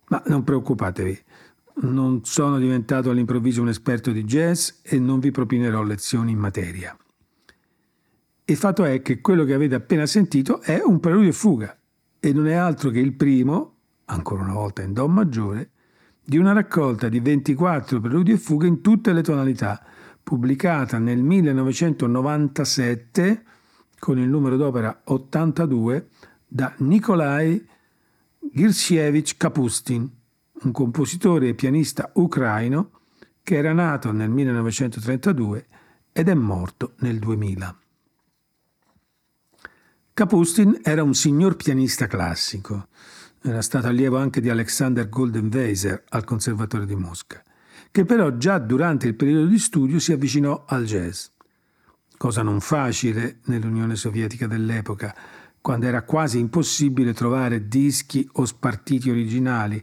Ma 0.09 0.22
non 0.27 0.45
preoccupatevi, 0.45 1.18
non 1.77 2.20
sono 2.25 2.59
diventato 2.59 3.09
all'improvviso 3.09 3.62
un 3.62 3.70
esperto 3.70 4.11
di 4.11 4.22
jazz 4.25 4.68
e 4.83 4.99
non 4.99 5.20
vi 5.20 5.31
propinerò 5.31 5.83
lezioni 5.83 6.33
in 6.33 6.39
materia. 6.39 6.95
Il 8.45 8.57
fatto 8.57 8.85
è 8.85 9.01
che 9.01 9.22
quello 9.22 9.45
che 9.45 9.55
avete 9.55 9.77
appena 9.77 10.05
sentito 10.05 10.61
è 10.61 10.83
un 10.85 11.01
preludio 11.01 11.31
e 11.31 11.33
fuga 11.33 11.75
e 12.20 12.33
non 12.35 12.47
è 12.47 12.53
altro 12.53 12.91
che 12.91 13.01
il 13.01 13.14
primo, 13.14 13.77
ancora 14.05 14.43
una 14.43 14.53
volta 14.53 14.83
in 14.83 14.93
Do 14.93 15.09
maggiore, 15.09 15.70
di 16.22 16.37
una 16.37 16.53
raccolta 16.53 17.09
di 17.09 17.20
24 17.20 17.99
preludi 17.99 18.33
e 18.33 18.37
fughe 18.37 18.66
in 18.66 18.83
tutte 18.83 19.14
le 19.14 19.22
tonalità, 19.22 19.83
pubblicata 20.22 20.99
nel 20.99 21.22
1997 21.22 23.53
con 24.05 24.18
il 24.18 24.28
numero 24.28 24.59
d'opera 24.59 25.00
82 25.05 26.09
da 26.46 26.74
Nikolai 26.80 27.66
Girsievich 28.38 29.38
Kapustin, 29.38 30.07
un 30.61 30.72
compositore 30.72 31.48
e 31.48 31.55
pianista 31.55 32.11
ucraino 32.12 32.90
che 33.42 33.57
era 33.57 33.72
nato 33.72 34.12
nel 34.12 34.28
1932 34.28 35.66
ed 36.12 36.28
è 36.28 36.34
morto 36.34 36.92
nel 36.98 37.18
2000. 37.18 37.78
Kapustin 40.12 40.80
era 40.82 41.02
un 41.02 41.14
signor 41.14 41.57
pianista 41.57 42.07
classico, 42.07 42.88
era 43.40 43.62
stato 43.62 43.86
allievo 43.86 44.18
anche 44.18 44.42
di 44.42 44.50
Alexander 44.50 45.09
Goldenweiser 45.09 46.05
al 46.11 46.24
Conservatorio 46.24 46.84
di 46.84 46.94
Mosca, 46.94 47.42
che 47.90 48.05
però 48.05 48.36
già 48.36 48.59
durante 48.59 49.07
il 49.07 49.14
periodo 49.14 49.46
di 49.46 49.59
studio 49.59 49.98
si 49.98 50.12
avvicinò 50.12 50.66
al 50.66 50.84
jazz 50.84 51.32
cosa 52.17 52.43
non 52.43 52.61
facile 52.61 53.39
nell'Unione 53.45 53.97
Sovietica 53.97 54.47
dell'epoca, 54.47 55.15
quando 55.61 55.87
era 55.87 56.03
quasi 56.03 56.39
impossibile 56.39 57.15
trovare 57.15 57.69
dischi 57.69 58.29
o 58.33 58.45
spartiti 58.45 59.11
originali 59.11 59.83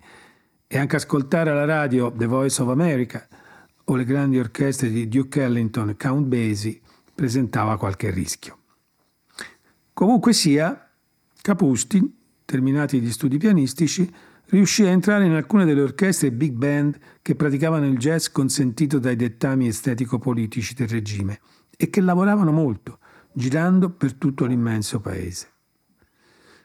e 0.68 0.78
anche 0.78 0.96
ascoltare 0.96 1.50
alla 1.50 1.66
radio 1.66 2.12
The 2.16 2.26
Voice 2.28 2.62
of 2.62 2.70
America 2.70 3.28
o 3.86 3.96
le 3.96 4.06
grandi 4.06 4.38
orchestre 4.38 4.90
di 4.90 5.08
Duke 5.08 5.42
Ellington 5.42 5.90
e 5.90 5.98
Count 5.98 6.28
Basie 6.28 6.80
presentava 7.14 7.78
qualche 7.78 8.10
rischio. 8.12 8.58
Comunque 9.92 10.34
sia, 10.34 10.90
Capustin, 11.42 12.12
terminati 12.46 13.02
gli 13.02 13.12
studi 13.12 13.38
pianistici, 13.38 14.10
riuscì 14.46 14.84
a 14.84 14.90
entrare 14.90 15.26
in 15.26 15.34
alcune 15.34 15.66
delle 15.66 15.82
orchestre 15.82 16.32
big 16.32 16.54
band 16.54 16.98
che 17.22 17.36
praticavano 17.36 17.88
il 17.88 17.98
jazz 17.98 18.28
consentito 18.28 19.00
dai 19.00 19.16
dettami 19.16 19.68
estetico-politici 19.68 20.74
del 20.74 20.88
regime 20.88 21.40
e 21.82 21.90
che 21.90 22.00
lavoravano 22.00 22.52
molto, 22.52 23.00
girando 23.34 23.90
per 23.90 24.14
tutto 24.14 24.46
l'immenso 24.46 25.00
paese. 25.00 25.48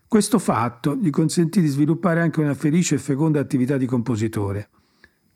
Questo 0.07 0.39
fatto 0.39 0.95
gli 0.95 1.09
consentì 1.09 1.63
di 1.63 1.69
sviluppare 1.69 2.21
anche 2.21 2.41
una 2.41 2.53
felice 2.53 2.97
e 2.97 2.99
feconda 2.99 3.41
attività 3.41 3.79
di 3.79 3.87
compositore, 3.87 4.69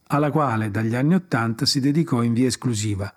alla 0.08 0.30
quale 0.30 0.70
dagli 0.70 0.94
anni 0.94 1.14
Ottanta 1.14 1.64
si 1.64 1.80
dedicò 1.80 2.22
in 2.22 2.34
via 2.34 2.46
esclusiva, 2.46 3.10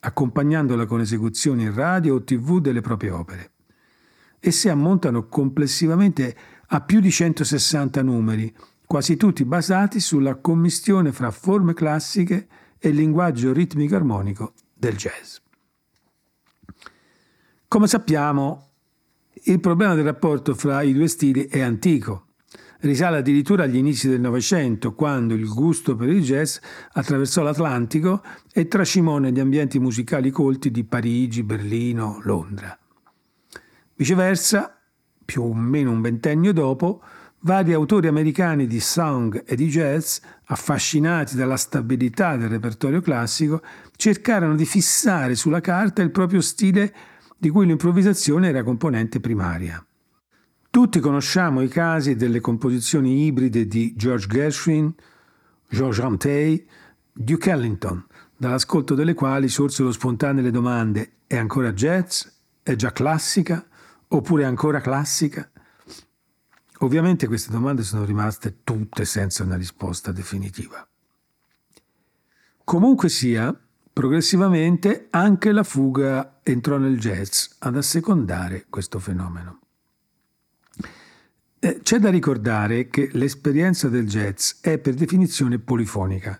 accompagnandola 0.00 0.86
con 0.86 1.00
esecuzioni 1.00 1.64
in 1.64 1.74
radio 1.74 2.14
o 2.14 2.24
tv 2.24 2.60
delle 2.60 2.80
proprie 2.80 3.10
opere. 3.10 3.50
Esse 4.40 4.70
ammontano 4.70 5.28
complessivamente 5.28 6.34
a 6.68 6.80
più 6.80 7.00
di 7.00 7.10
160 7.10 8.02
numeri, 8.02 8.56
quasi 8.86 9.18
tutti 9.18 9.44
basati 9.44 10.00
sulla 10.00 10.36
commistione 10.36 11.12
fra 11.12 11.30
forme 11.30 11.74
classiche 11.74 12.48
e 12.78 12.88
linguaggio 12.88 13.52
ritmico 13.52 13.96
armonico 13.96 14.54
del 14.72 14.96
jazz. 14.96 15.44
Come 17.68 17.88
sappiamo, 17.88 18.68
il 19.46 19.58
problema 19.58 19.96
del 19.96 20.04
rapporto 20.04 20.54
fra 20.54 20.82
i 20.82 20.92
due 20.92 21.08
stili 21.08 21.48
è 21.48 21.60
antico. 21.60 22.28
Risale 22.80 23.16
addirittura 23.16 23.64
agli 23.64 23.76
inizi 23.76 24.08
del 24.08 24.20
Novecento, 24.20 24.94
quando 24.94 25.34
il 25.34 25.48
gusto 25.48 25.96
per 25.96 26.08
il 26.08 26.22
jazz 26.22 26.58
attraversò 26.92 27.42
l'Atlantico 27.42 28.22
e 28.52 28.68
tracimò 28.68 29.18
negli 29.18 29.40
ambienti 29.40 29.80
musicali 29.80 30.30
colti 30.30 30.70
di 30.70 30.84
Parigi, 30.84 31.42
Berlino, 31.42 32.20
Londra. 32.22 32.78
Viceversa, 33.96 34.80
più 35.24 35.42
o 35.42 35.52
meno 35.52 35.90
un 35.90 36.00
ventennio 36.00 36.52
dopo, 36.52 37.02
vari 37.40 37.72
autori 37.72 38.06
americani 38.06 38.68
di 38.68 38.78
song 38.78 39.42
e 39.44 39.56
di 39.56 39.66
jazz, 39.66 40.18
affascinati 40.44 41.34
dalla 41.34 41.56
stabilità 41.56 42.36
del 42.36 42.48
repertorio 42.48 43.00
classico, 43.00 43.60
cercarono 43.96 44.54
di 44.54 44.64
fissare 44.64 45.34
sulla 45.34 45.60
carta 45.60 46.02
il 46.02 46.12
proprio 46.12 46.40
stile 46.40 46.94
di 47.36 47.50
cui 47.50 47.66
l'improvvisazione 47.66 48.48
era 48.48 48.62
componente 48.62 49.20
primaria. 49.20 49.84
Tutti 50.70 51.00
conosciamo 51.00 51.62
i 51.62 51.68
casi 51.68 52.16
delle 52.16 52.40
composizioni 52.40 53.24
ibride 53.24 53.66
di 53.66 53.94
George 53.96 54.26
Gershwin, 54.26 54.94
George 55.68 56.00
Ramtey, 56.00 56.66
Duke 57.12 57.50
Ellington, 57.50 58.04
dall'ascolto 58.36 58.94
delle 58.94 59.14
quali 59.14 59.48
sorsero 59.48 59.90
spontanee 59.90 60.42
le 60.42 60.50
domande 60.50 61.12
è 61.26 61.36
ancora 61.36 61.72
jazz? 61.72 62.26
È 62.62 62.74
già 62.76 62.92
classica? 62.92 63.66
Oppure 64.08 64.44
ancora 64.44 64.80
classica? 64.80 65.50
Ovviamente 66.80 67.26
queste 67.26 67.50
domande 67.50 67.82
sono 67.82 68.04
rimaste 68.04 68.58
tutte 68.62 69.04
senza 69.04 69.42
una 69.42 69.56
risposta 69.56 70.12
definitiva. 70.12 70.86
Comunque 72.62 73.08
sia, 73.08 73.56
progressivamente 73.96 75.06
anche 75.08 75.52
la 75.52 75.62
fuga 75.62 76.40
entrò 76.42 76.76
nel 76.76 76.98
jazz 76.98 77.46
ad 77.60 77.78
assecondare 77.78 78.66
questo 78.68 78.98
fenomeno. 78.98 79.60
Eh, 81.58 81.80
c'è 81.82 81.98
da 81.98 82.10
ricordare 82.10 82.88
che 82.88 83.08
l'esperienza 83.14 83.88
del 83.88 84.06
jazz 84.06 84.60
è 84.60 84.76
per 84.76 84.92
definizione 84.92 85.58
polifonica. 85.58 86.38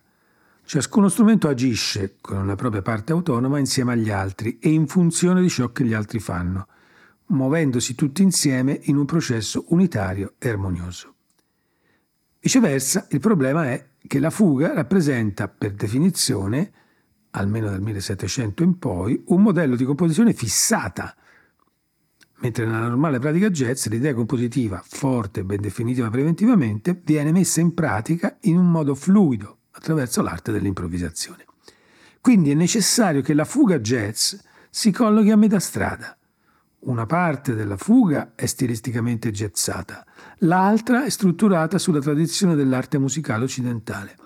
Ciascuno 0.66 1.08
strumento 1.08 1.48
agisce 1.48 2.16
con 2.20 2.36
una 2.36 2.56
propria 2.56 2.82
parte 2.82 3.12
autonoma 3.12 3.58
insieme 3.58 3.94
agli 3.94 4.10
altri 4.10 4.58
e 4.58 4.68
in 4.68 4.86
funzione 4.86 5.40
di 5.40 5.48
ciò 5.48 5.72
che 5.72 5.84
gli 5.84 5.94
altri 5.94 6.18
fanno, 6.18 6.68
muovendosi 7.28 7.94
tutti 7.94 8.20
insieme 8.20 8.80
in 8.82 8.98
un 8.98 9.06
processo 9.06 9.64
unitario 9.68 10.34
e 10.36 10.50
armonioso. 10.50 11.14
Viceversa, 12.38 13.06
il 13.12 13.20
problema 13.20 13.70
è 13.70 13.82
che 14.06 14.18
la 14.18 14.28
fuga 14.28 14.74
rappresenta, 14.74 15.48
per 15.48 15.72
definizione, 15.72 16.72
almeno 17.30 17.68
dal 17.68 17.80
1700 17.80 18.62
in 18.62 18.78
poi, 18.78 19.22
un 19.26 19.42
modello 19.42 19.76
di 19.76 19.84
composizione 19.84 20.32
fissata, 20.32 21.14
mentre 22.38 22.66
nella 22.66 22.88
normale 22.88 23.18
pratica 23.18 23.50
jazz 23.50 23.86
l'idea 23.86 24.14
compositiva, 24.14 24.82
forte 24.86 25.40
e 25.40 25.44
ben 25.44 25.60
definita 25.60 26.08
preventivamente, 26.10 27.00
viene 27.02 27.32
messa 27.32 27.60
in 27.60 27.74
pratica 27.74 28.36
in 28.42 28.58
un 28.58 28.70
modo 28.70 28.94
fluido 28.94 29.58
attraverso 29.72 30.22
l'arte 30.22 30.52
dell'improvvisazione. 30.52 31.44
Quindi 32.20 32.50
è 32.50 32.54
necessario 32.54 33.22
che 33.22 33.34
la 33.34 33.44
fuga 33.44 33.78
jazz 33.78 34.34
si 34.70 34.90
collochi 34.90 35.30
a 35.30 35.36
metà 35.36 35.60
strada. 35.60 36.16
Una 36.80 37.06
parte 37.06 37.54
della 37.54 37.76
fuga 37.76 38.32
è 38.34 38.46
stilisticamente 38.46 39.30
jazzata, 39.30 40.04
l'altra 40.38 41.04
è 41.04 41.10
strutturata 41.10 41.78
sulla 41.78 42.00
tradizione 42.00 42.54
dell'arte 42.54 42.98
musicale 42.98 43.44
occidentale 43.44 44.16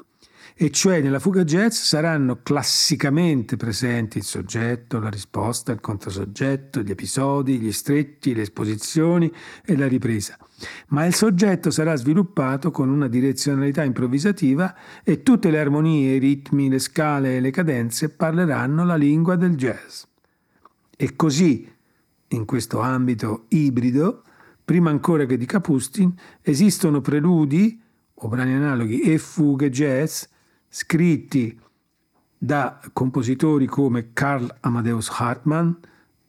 e 0.63 0.71
cioè 0.71 1.01
nella 1.01 1.21
fuga 1.21 1.43
jazz 1.43 1.73
saranno 1.73 2.43
classicamente 2.43 3.57
presenti 3.57 4.19
il 4.19 4.25
soggetto, 4.25 4.99
la 4.99 5.09
risposta, 5.09 5.73
il 5.73 5.81
controsoggetto, 5.81 6.83
gli 6.83 6.91
episodi, 6.91 7.59
gli 7.59 7.73
stretti, 7.73 8.35
le 8.35 8.43
esposizioni 8.43 9.33
e 9.65 9.75
la 9.75 9.89
ripresa. 9.89 10.37
Ma 10.89 11.07
il 11.07 11.15
soggetto 11.15 11.71
sarà 11.71 11.97
sviluppato 11.97 12.71
con 12.71 12.91
una 12.91 13.09
direzionalità 13.09 13.85
improvvisativa 13.85 14.77
e 15.03 15.23
tutte 15.23 15.51
le 15.51 15.61
armonie, 15.61 16.17
i 16.17 16.19
ritmi, 16.19 16.69
le 16.69 16.79
scale 16.79 17.39
e 17.39 17.41
le 17.41 17.51
cadenze 17.51 18.11
parleranno 18.11 18.85
la 18.85 18.97
lingua 18.97 19.37
del 19.37 19.57
jazz. 19.57 20.03
E 20.95 21.17
così, 21.17 21.67
in 22.29 22.45
questo 22.45 22.81
ambito 22.81 23.47
ibrido, 23.49 24.25
prima 24.63 24.91
ancora 24.91 25.25
che 25.25 25.39
di 25.39 25.47
Capustin, 25.47 26.15
esistono 26.43 27.01
preludi 27.01 27.81
o 28.13 28.29
brani 28.29 28.53
analoghi 28.53 29.01
e 29.01 29.17
fughe 29.17 29.71
jazz 29.71 30.25
scritti 30.73 31.59
da 32.39 32.81
compositori 32.93 33.67
come 33.67 34.13
Karl 34.13 34.57
Amadeus 34.61 35.11
Hartmann, 35.11 35.73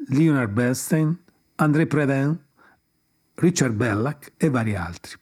Leonard 0.07 0.51
Bernstein, 0.51 1.15
André 1.55 1.85
Previn, 1.85 2.37
Richard 3.35 3.75
Bellac 3.75 4.33
e 4.35 4.49
vari 4.49 4.75
altri. 4.75 5.15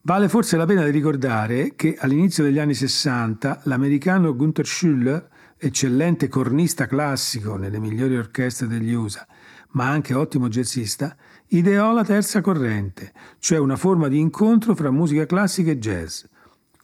Vale 0.00 0.28
forse 0.28 0.56
la 0.56 0.64
pena 0.64 0.84
di 0.84 0.90
ricordare 0.90 1.74
che 1.76 1.96
all'inizio 1.98 2.44
degli 2.44 2.58
anni 2.58 2.74
60 2.74 3.62
l'americano 3.64 4.34
Gunther 4.34 4.66
Schuller, 4.66 5.28
eccellente 5.58 6.28
cornista 6.28 6.86
classico 6.86 7.56
nelle 7.56 7.78
migliori 7.78 8.16
orchestre 8.16 8.68
degli 8.68 8.92
USA, 8.92 9.26
ma 9.70 9.88
anche 9.88 10.14
ottimo 10.14 10.48
jazzista, 10.48 11.16
ideò 11.48 11.92
la 11.92 12.04
terza 12.04 12.40
corrente, 12.40 13.12
cioè 13.38 13.58
una 13.58 13.76
forma 13.76 14.08
di 14.08 14.18
incontro 14.18 14.74
fra 14.74 14.90
musica 14.90 15.26
classica 15.26 15.72
e 15.72 15.78
jazz, 15.78 16.22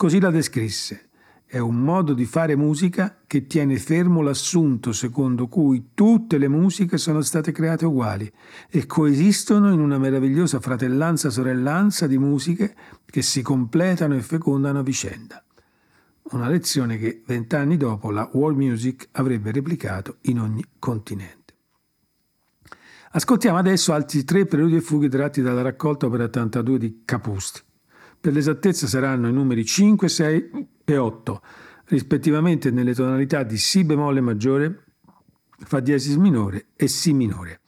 Così 0.03 0.19
la 0.19 0.33
descrisse. 0.33 1.11
È 1.47 1.59
un 1.59 1.77
modo 1.77 2.13
di 2.13 2.25
fare 2.25 2.57
musica 2.57 3.21
che 3.25 3.47
tiene 3.47 3.77
fermo 3.77 4.21
l'assunto 4.21 4.91
secondo 4.91 5.47
cui 5.47 5.91
tutte 5.95 6.39
le 6.39 6.49
musiche 6.49 6.99
sono 6.99 7.21
state 7.21 7.53
create 7.53 7.87
uguali 7.87 8.29
e 8.69 8.85
coesistono 8.87 9.73
in 9.73 9.79
una 9.79 9.99
meravigliosa 9.99 10.59
fratellanza-sorellanza 10.59 12.09
di 12.09 12.19
musiche 12.19 12.75
che 13.07 13.23
si 13.23 13.43
completano 13.43 14.17
e 14.17 14.23
fecondano 14.23 14.81
a 14.81 14.83
vicenda. 14.83 15.41
Una 16.33 16.49
lezione 16.49 16.99
che 16.99 17.23
vent'anni 17.25 17.77
dopo 17.77 18.11
la 18.11 18.29
world 18.33 18.57
music 18.57 19.11
avrebbe 19.13 19.53
replicato 19.53 20.17
in 20.23 20.41
ogni 20.41 20.65
continente. 20.81 21.55
Ascoltiamo 23.13 23.57
adesso 23.57 23.93
altri 23.93 24.25
tre 24.25 24.47
preludi 24.47 24.75
e 24.75 24.81
fughe 24.81 25.09
tratti 25.09 25.43
dalla 25.43 25.63
raccolta 25.63 26.07
opera 26.07 26.25
82 26.25 26.79
di 26.79 27.03
Capusti. 27.05 27.61
Per 28.23 28.33
l'esattezza 28.33 28.87
saranno 28.87 29.27
i 29.27 29.33
numeri 29.33 29.65
5, 29.65 30.09
6 30.09 30.51
e 30.85 30.97
8, 30.97 31.43
rispettivamente 31.87 32.71
nelle 32.71 32.95
tonalità 32.95 33.43
di 33.43 33.59
Si 33.59 33.83
bemolle 33.83 34.21
maggiore, 34.21 34.85
Fa 35.65 35.81
diesis 35.81 36.15
minore 36.15 36.67
e 36.77 36.87
Si 36.87 37.13
minore. 37.13 37.63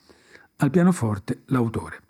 Al 0.59 0.70
pianoforte 0.70 1.42
l'autore. 1.46 2.02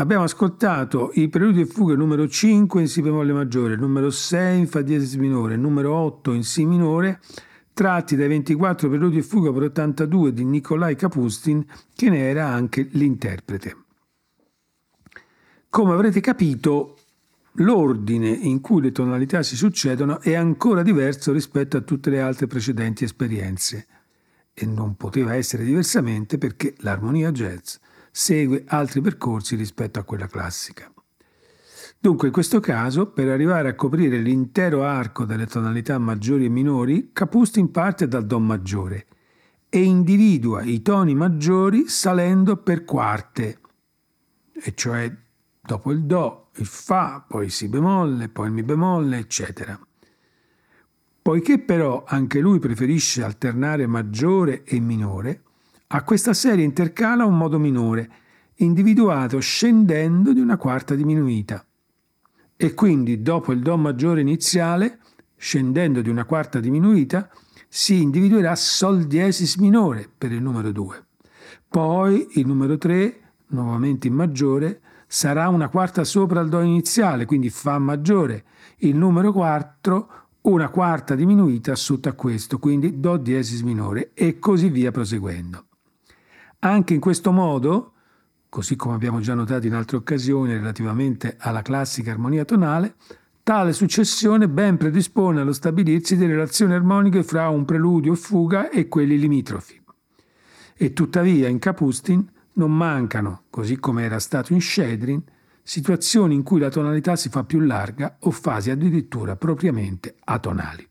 Abbiamo 0.00 0.22
ascoltato 0.22 1.10
i 1.14 1.28
preludi 1.28 1.62
e 1.62 1.66
fughe 1.66 1.96
numero 1.96 2.28
5 2.28 2.80
in 2.80 2.86
Si 2.86 3.02
bemolle 3.02 3.32
maggiore, 3.32 3.74
numero 3.74 4.10
6 4.10 4.58
in 4.60 4.68
Fa 4.68 4.80
diesis 4.80 5.16
minore, 5.16 5.56
numero 5.56 5.92
8 5.92 6.34
in 6.34 6.44
Si 6.44 6.64
minore, 6.64 7.20
tratti 7.72 8.14
dai 8.14 8.28
24 8.28 8.88
preludi 8.88 9.18
e 9.18 9.22
fughe 9.22 9.52
per 9.52 9.62
82 9.64 10.32
di 10.32 10.44
Nikolai 10.44 10.94
Kapustin, 10.94 11.66
che 11.96 12.10
ne 12.10 12.28
era 12.28 12.46
anche 12.46 12.86
l'interprete. 12.92 13.76
Come 15.68 15.92
avrete 15.94 16.20
capito, 16.20 16.96
l'ordine 17.54 18.28
in 18.28 18.60
cui 18.60 18.80
le 18.80 18.92
tonalità 18.92 19.42
si 19.42 19.56
succedono 19.56 20.20
è 20.20 20.34
ancora 20.34 20.82
diverso 20.82 21.32
rispetto 21.32 21.76
a 21.76 21.80
tutte 21.80 22.10
le 22.10 22.20
altre 22.20 22.46
precedenti 22.46 23.02
esperienze 23.02 23.86
e 24.54 24.64
non 24.64 24.94
poteva 24.94 25.34
essere 25.34 25.64
diversamente 25.64 26.38
perché 26.38 26.76
l'armonia 26.78 27.32
jazz 27.32 27.74
segue 28.18 28.64
altri 28.66 29.00
percorsi 29.00 29.54
rispetto 29.54 30.00
a 30.00 30.02
quella 30.02 30.26
classica. 30.26 30.92
Dunque, 32.00 32.26
in 32.26 32.32
questo 32.32 32.58
caso, 32.58 33.12
per 33.12 33.28
arrivare 33.28 33.68
a 33.68 33.74
coprire 33.76 34.18
l'intero 34.18 34.82
arco 34.82 35.24
delle 35.24 35.46
tonalità 35.46 35.98
maggiori 35.98 36.46
e 36.46 36.48
minori, 36.48 37.10
Capustin 37.12 37.70
parte 37.70 38.08
dal 38.08 38.26
Do 38.26 38.40
maggiore 38.40 39.06
e 39.68 39.84
individua 39.84 40.62
i 40.62 40.82
toni 40.82 41.14
maggiori 41.14 41.86
salendo 41.86 42.56
per 42.56 42.84
quarte, 42.84 43.60
e 44.52 44.74
cioè 44.74 45.16
dopo 45.60 45.92
il 45.92 46.02
Do, 46.02 46.48
il 46.56 46.66
Fa, 46.66 47.24
poi 47.26 47.44
il 47.44 47.52
Si 47.52 47.68
bemolle, 47.68 48.28
poi 48.28 48.48
il 48.48 48.52
Mi 48.52 48.64
bemolle, 48.64 49.18
eccetera. 49.18 49.78
Poiché 51.22 51.60
però 51.60 52.02
anche 52.04 52.40
lui 52.40 52.58
preferisce 52.58 53.22
alternare 53.22 53.86
maggiore 53.86 54.64
e 54.64 54.80
minore, 54.80 55.42
a 55.90 56.02
questa 56.02 56.34
serie 56.34 56.64
intercala 56.64 57.24
un 57.24 57.36
modo 57.36 57.58
minore, 57.58 58.10
individuato 58.56 59.40
scendendo 59.40 60.34
di 60.34 60.40
una 60.40 60.58
quarta 60.58 60.94
diminuita. 60.94 61.64
E 62.56 62.74
quindi 62.74 63.22
dopo 63.22 63.52
il 63.52 63.60
Do 63.60 63.76
maggiore 63.78 64.20
iniziale, 64.20 64.98
scendendo 65.36 66.02
di 66.02 66.10
una 66.10 66.26
quarta 66.26 66.60
diminuita, 66.60 67.30
si 67.68 68.02
individuerà 68.02 68.54
Sol 68.54 69.04
diesis 69.04 69.56
minore 69.56 70.10
per 70.16 70.32
il 70.32 70.42
numero 70.42 70.72
2. 70.72 71.06
Poi 71.68 72.26
il 72.32 72.46
numero 72.46 72.76
3, 72.76 73.20
nuovamente 73.48 74.08
in 74.08 74.14
maggiore, 74.14 74.80
sarà 75.06 75.48
una 75.48 75.68
quarta 75.70 76.04
sopra 76.04 76.40
il 76.40 76.50
Do 76.50 76.60
iniziale, 76.60 77.24
quindi 77.24 77.48
Fa 77.48 77.78
maggiore. 77.78 78.44
Il 78.78 78.96
numero 78.96 79.32
4 79.32 80.10
una 80.42 80.68
quarta 80.68 81.14
diminuita 81.14 81.74
sotto 81.74 82.08
a 82.08 82.12
questo, 82.12 82.58
quindi 82.58 83.00
Do 83.00 83.16
diesis 83.16 83.62
minore 83.62 84.10
e 84.12 84.38
così 84.38 84.68
via 84.68 84.90
proseguendo. 84.90 85.67
Anche 86.60 86.92
in 86.92 86.98
questo 86.98 87.30
modo, 87.30 87.92
così 88.48 88.74
come 88.74 88.94
abbiamo 88.94 89.20
già 89.20 89.34
notato 89.34 89.68
in 89.68 89.74
altre 89.74 89.96
occasioni 89.96 90.54
relativamente 90.54 91.36
alla 91.38 91.62
classica 91.62 92.10
armonia 92.10 92.44
tonale, 92.44 92.96
tale 93.44 93.72
successione 93.72 94.48
ben 94.48 94.76
predispone 94.76 95.40
allo 95.40 95.52
stabilirsi 95.52 96.16
di 96.16 96.26
relazioni 96.26 96.72
armoniche 96.72 97.22
fra 97.22 97.48
un 97.48 97.64
preludio 97.64 98.14
e 98.14 98.16
fuga 98.16 98.70
e 98.70 98.88
quelli 98.88 99.18
limitrofi. 99.18 99.80
E 100.74 100.92
tuttavia 100.92 101.46
in 101.46 101.60
Kapustin 101.60 102.28
non 102.54 102.76
mancano, 102.76 103.44
così 103.50 103.78
come 103.78 104.02
era 104.02 104.18
stato 104.18 104.52
in 104.52 104.60
Shedrin, 104.60 105.22
situazioni 105.62 106.34
in 106.34 106.42
cui 106.42 106.58
la 106.58 106.70
tonalità 106.70 107.14
si 107.14 107.28
fa 107.28 107.44
più 107.44 107.60
larga 107.60 108.16
o 108.22 108.32
fasi 108.32 108.70
addirittura 108.70 109.36
propriamente 109.36 110.16
atonali. 110.24 110.87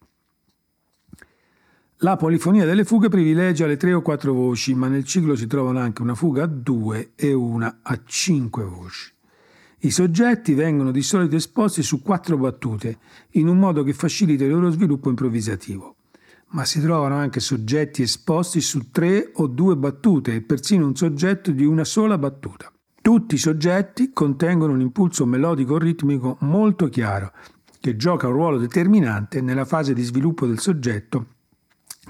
La 2.01 2.15
polifonia 2.15 2.63
delle 2.63 2.83
fughe 2.83 3.09
privilegia 3.09 3.65
le 3.65 3.75
tre 3.75 3.91
o 3.93 4.03
quattro 4.03 4.31
voci, 4.31 4.75
ma 4.75 4.87
nel 4.87 5.03
ciclo 5.03 5.35
si 5.35 5.47
trovano 5.47 5.79
anche 5.79 6.03
una 6.03 6.13
fuga 6.13 6.43
a 6.43 6.47
due 6.47 7.13
e 7.15 7.33
una 7.33 7.79
a 7.81 7.99
cinque 8.05 8.63
voci. 8.63 9.11
I 9.79 9.89
soggetti 9.89 10.53
vengono 10.53 10.91
di 10.91 11.01
solito 11.01 11.35
esposti 11.35 11.81
su 11.81 12.03
quattro 12.03 12.37
battute, 12.37 12.99
in 13.31 13.47
un 13.47 13.57
modo 13.57 13.81
che 13.81 13.93
facilita 13.93 14.43
il 14.43 14.51
loro 14.51 14.69
sviluppo 14.69 15.09
improvvisativo 15.09 15.95
ma 16.49 16.63
si 16.63 16.79
trovano 16.79 17.15
anche 17.15 17.39
soggetti 17.39 18.03
esposti 18.03 18.61
su 18.61 18.89
tre 18.91 19.31
o 19.33 19.47
due 19.47 19.75
battute 19.75 20.35
e 20.35 20.41
persino 20.41 20.85
un 20.85 20.95
soggetto 20.95 21.51
di 21.51 21.65
una 21.65 21.83
sola 21.83 22.17
battuta. 22.17 22.71
Tutti 23.01 23.35
i 23.35 23.37
soggetti 23.37 24.11
contengono 24.13 24.71
un 24.73 24.79
impulso 24.79 25.25
melodico 25.25 25.77
ritmico 25.77 26.37
molto 26.41 26.87
chiaro 26.87 27.33
che 27.79 27.95
gioca 27.95 28.27
un 28.27 28.33
ruolo 28.33 28.57
determinante 28.57 29.41
nella 29.41 29.65
fase 29.65 29.93
di 29.93 30.03
sviluppo 30.03 30.45
del 30.45 30.59
soggetto, 30.59 31.25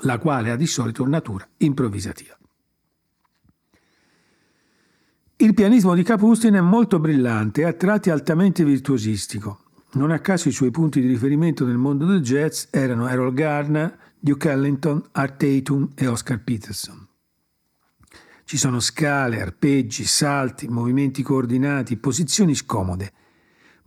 la 0.01 0.17
quale 0.17 0.51
ha 0.51 0.55
di 0.55 0.67
solito 0.67 1.07
natura 1.07 1.47
improvvisativa. 1.57 2.37
Il 5.39 5.53
pianismo 5.53 5.93
di 5.93 6.01
Kapustin 6.01 6.55
è 6.55 6.61
molto 6.61 6.99
brillante 6.99 7.61
e 7.61 7.65
a 7.65 7.73
tratti 7.73 8.09
altamente 8.09 8.63
virtuosistico. 8.63 9.65
Non 9.93 10.09
a 10.09 10.19
caso 10.19 10.49
i 10.49 10.51
suoi 10.51 10.71
punti 10.71 10.99
di 10.99 11.07
riferimento 11.07 11.63
nel 11.65 11.77
mondo 11.77 12.05
del 12.05 12.21
jazz 12.21 12.65
erano 12.71 13.07
Errol 13.07 13.33
Garner, 13.33 13.97
Duke 14.19 14.49
Ellington, 14.49 15.01
Art 15.11 15.37
Tatum 15.37 15.91
e 15.95 16.07
Oscar 16.07 16.43
Peterson. 16.43 17.07
Ci 18.43 18.57
sono 18.57 18.79
scale, 18.79 19.41
arpeggi, 19.41 20.05
salti, 20.05 20.67
movimenti 20.67 21.21
coordinati, 21.21 21.97
posizioni 21.97 22.55
scomode. 22.55 23.11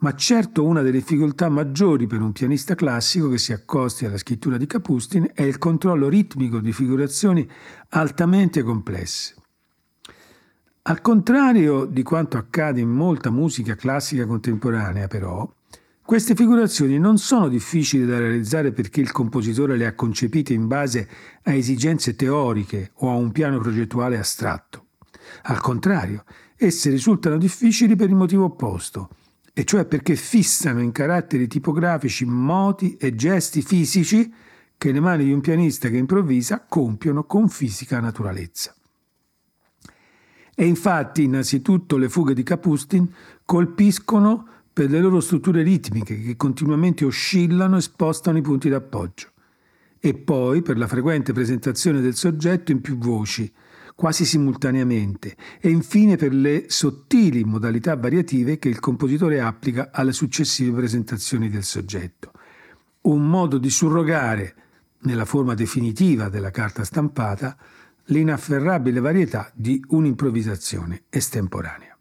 Ma 0.03 0.15
certo 0.15 0.65
una 0.65 0.81
delle 0.81 0.99
difficoltà 0.99 1.51
maggiori 1.51 2.07
per 2.07 2.23
un 2.23 2.33
pianista 2.33 2.75
classico 2.75 3.29
che 3.29 3.37
si 3.37 3.53
accosti 3.53 4.07
alla 4.07 4.17
scrittura 4.17 4.57
di 4.57 4.67
Kapustin 4.67 5.31
è 5.35 5.43
il 5.43 5.59
controllo 5.59 6.09
ritmico 6.09 6.59
di 6.59 6.73
figurazioni 6.73 7.47
altamente 7.91 8.63
complesse. 8.63 9.35
Al 10.83 11.03
contrario 11.03 11.85
di 11.85 12.03
quanto 12.03 12.39
accade 12.39 12.81
in 12.81 12.89
molta 12.89 13.31
musica 13.31 13.75
classica 13.75 14.25
contemporanea, 14.25 15.07
però, 15.07 15.47
queste 16.03 16.35
figurazioni 16.35 16.99
non 16.99 17.19
sono 17.19 17.49
difficili 17.49 18.07
da 18.07 18.19
realizzare 18.19 18.73
perché 18.73 19.03
il 19.03 19.13
compositore 19.13 19.77
le 19.77 19.85
ha 19.85 19.95
concepite 19.95 20.55
in 20.55 20.67
base 20.67 21.09
a 21.43 21.53
esigenze 21.53 22.17
teoriche 22.17 22.93
o 22.95 23.11
a 23.11 23.17
un 23.17 23.33
piano 23.33 23.59
progettuale 23.59 24.17
astratto. 24.17 24.87
Al 25.43 25.61
contrario, 25.61 26.25
esse 26.57 26.89
risultano 26.89 27.37
difficili 27.37 27.97
per 27.97 28.09
il 28.09 28.17
motivo 28.17 28.45
opposto, 28.45 29.11
e 29.61 29.65
cioè 29.65 29.85
perché 29.85 30.17
fissano 30.17 30.81
in 30.81 30.91
caratteri 30.91 31.47
tipografici 31.47 32.25
moti 32.25 32.97
e 32.97 33.15
gesti 33.15 33.61
fisici 33.61 34.33
che 34.79 34.91
le 34.91 35.01
mani 35.01 35.25
di 35.25 35.33
un 35.33 35.43
pianista 35.43 35.91
che 35.91 35.99
improvvisa 35.99 36.65
compiono 36.67 37.25
con 37.25 37.51
fisica 37.51 38.01
naturalezza. 38.01 38.75
E 40.55 40.65
infatti, 40.65 41.25
innanzitutto, 41.25 41.99
le 41.99 42.09
fughe 42.09 42.33
di 42.33 42.43
Kapustin 42.43 43.07
colpiscono 43.45 44.47
per 44.73 44.89
le 44.89 44.99
loro 44.99 45.21
strutture 45.21 45.63
ritmiche 45.63 46.19
che 46.23 46.37
continuamente 46.37 47.05
oscillano 47.05 47.77
e 47.77 47.83
spostano 47.83 48.39
i 48.39 48.43
punti 48.43 48.71
d'appoggio, 48.71 49.29
e 49.99 50.15
poi 50.15 50.63
per 50.63 50.79
la 50.79 50.87
frequente 50.87 51.35
presentazione 51.35 52.01
del 52.01 52.15
soggetto 52.15 52.73
in 52.73 52.81
più 52.81 52.97
voci, 52.97 53.53
quasi 54.01 54.25
simultaneamente, 54.25 55.37
e 55.61 55.69
infine 55.69 56.17
per 56.17 56.33
le 56.33 56.65
sottili 56.69 57.45
modalità 57.45 57.97
variative 57.97 58.59
che 58.59 58.71
il 58.71 58.81
compositore 58.81 59.43
applica 59.43 59.91
alle 59.93 60.13
successive 60.13 60.75
presentazioni 60.75 61.51
del 61.51 61.65
soggetto. 61.65 62.33
Un 63.03 63.29
modo 63.29 63.59
di 63.59 63.69
surrogare, 63.69 64.55
nella 65.01 65.27
forma 65.27 65.53
definitiva 65.53 66.31
della 66.31 66.51
carta 66.51 66.83
stampata, 66.83 67.55
l'inafferrabile 68.05 69.01
varietà 69.01 69.53
di 69.55 69.85
un'improvvisazione 69.89 71.03
estemporanea. 71.11 71.95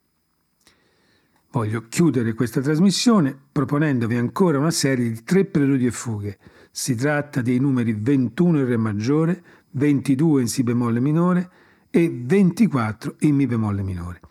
Voglio 1.52 1.86
chiudere 1.89 2.34
questa 2.34 2.62
trasmissione 2.62 3.38
proponendovi 3.52 4.16
ancora 4.16 4.58
una 4.58 4.72
serie 4.72 5.10
di 5.12 5.22
tre 5.26 5.43
preludi 5.43 5.88
e 5.88 5.91
fughe. 5.91 6.38
Si 6.72 6.95
tratta 6.95 7.41
dei 7.41 7.60
numeri 7.60 7.91
21 7.91 8.60
in 8.60 8.66
Re 8.68 8.78
maggiore, 8.78 9.43
22 9.72 10.39
in 10.39 10.47
Si 10.47 10.64
bemolle 10.64 11.02
minore 11.02 11.50
e 11.90 12.10
24 12.10 13.16
in 13.20 13.36
Mi 13.36 13.48
bemolle 13.48 13.82
minore. 13.82 14.22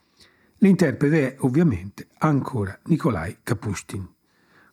L'interprete 0.58 1.34
è 1.34 1.36
ovviamente 1.40 2.08
ancora 2.18 2.78
Nikolai 2.84 3.38
Kapustin. 3.42 4.08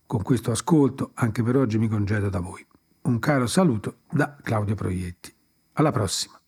Con 0.05 0.21
questo 0.21 0.51
ascolto 0.51 1.11
anche 1.15 1.43
per 1.43 1.55
oggi 1.55 1.77
mi 1.77 1.87
congedo 1.87 2.29
da 2.29 2.39
voi. 2.39 2.65
Un 3.01 3.19
caro 3.19 3.47
saluto 3.47 3.99
da 4.11 4.37
Claudio 4.41 4.75
Proietti. 4.75 5.33
Alla 5.73 5.91
prossima. 5.91 6.39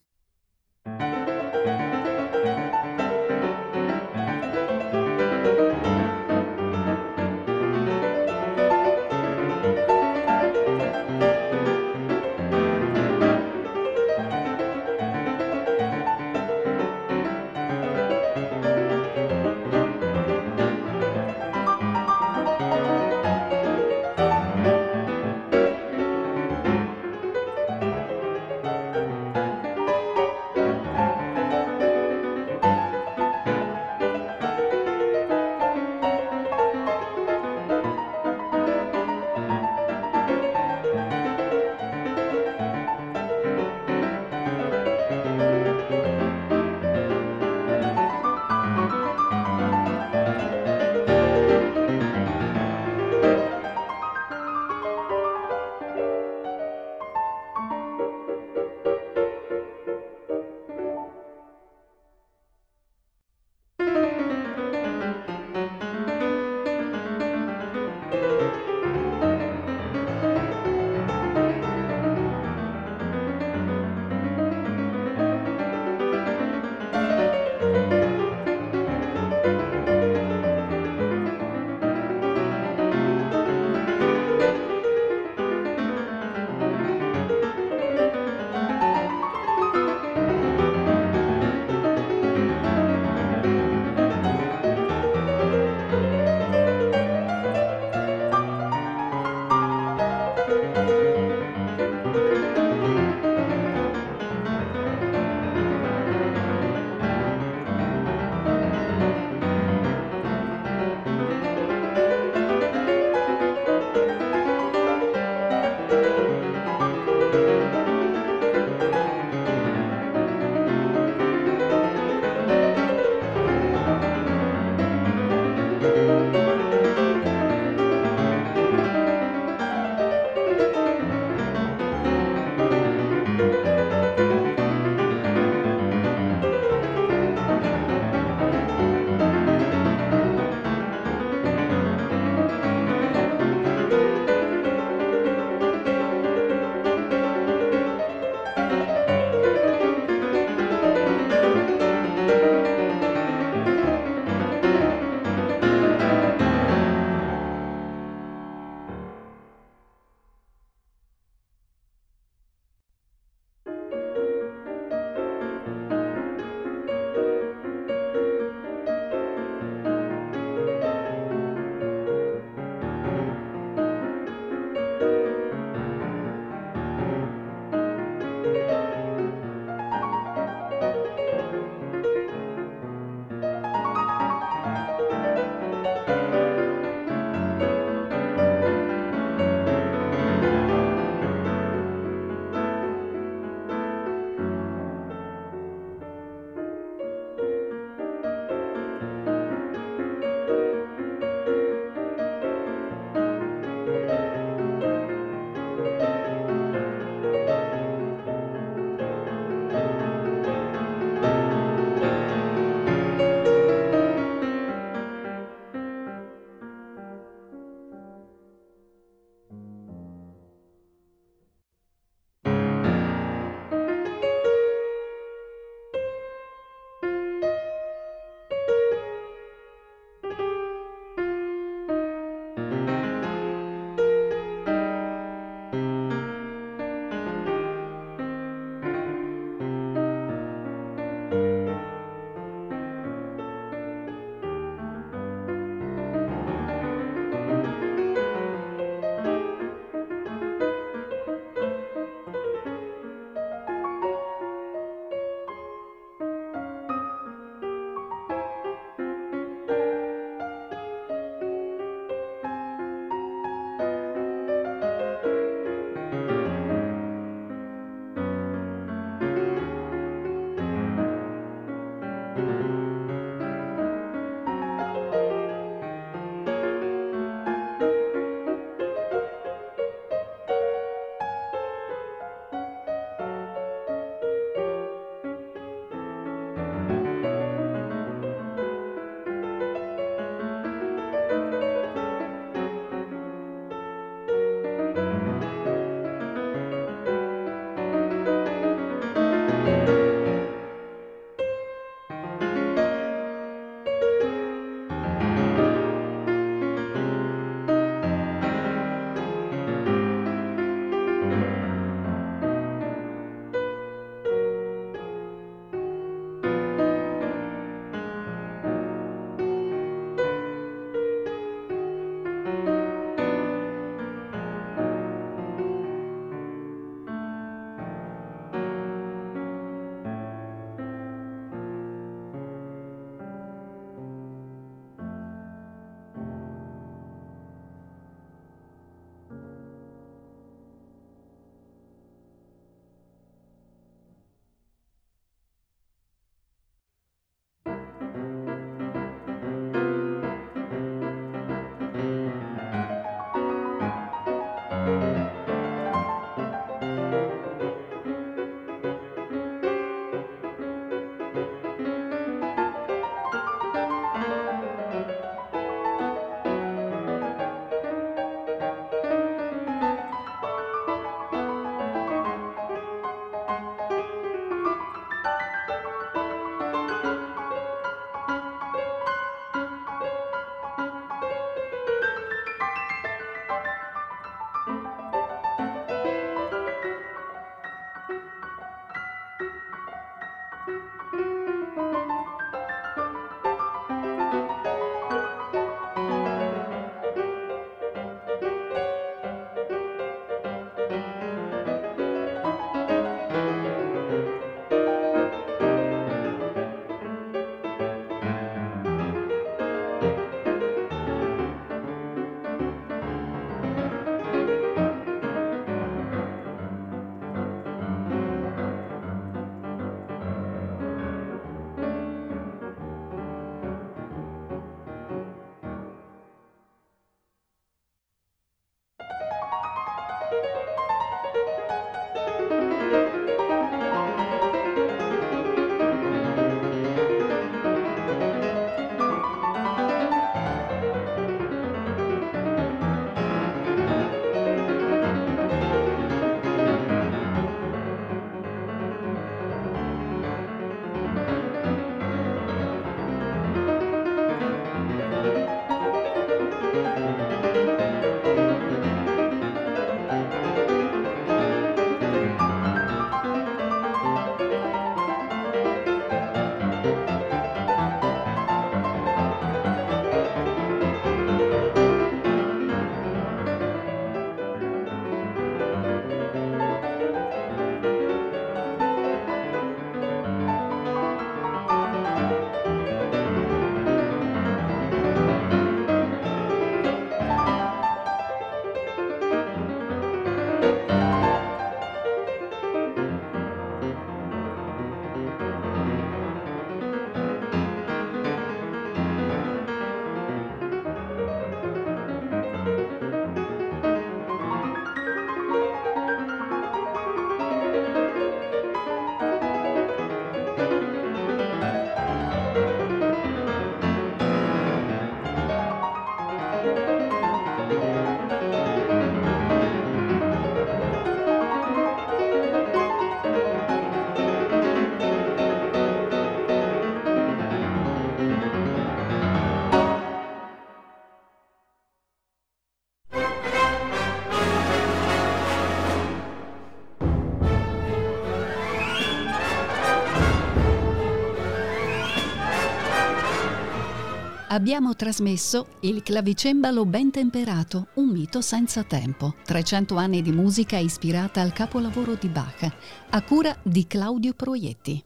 Abbiamo 544.57 544.95
trasmesso 544.95 545.67
Il 545.81 546.01
clavicembalo 546.01 546.83
ben 546.83 547.11
temperato, 547.11 547.89
un 547.97 548.09
mito 548.09 548.41
senza 548.41 548.83
tempo. 548.83 549.35
300 549.45 549.95
anni 549.97 550.23
di 550.23 550.31
musica 550.31 550.77
ispirata 550.77 551.41
al 551.41 551.53
capolavoro 551.53 552.15
di 552.15 552.27
Bach, 552.27 552.67
a 553.11 553.21
cura 553.21 553.55
di 553.61 553.85
Claudio 553.85 554.33
Proietti. 554.33 554.99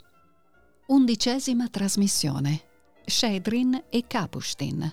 Undicesima 0.88 1.68
trasmissione. 1.68 2.62
Shedrin 3.04 3.88
e 3.90 4.06
Kapustin. 4.08 4.90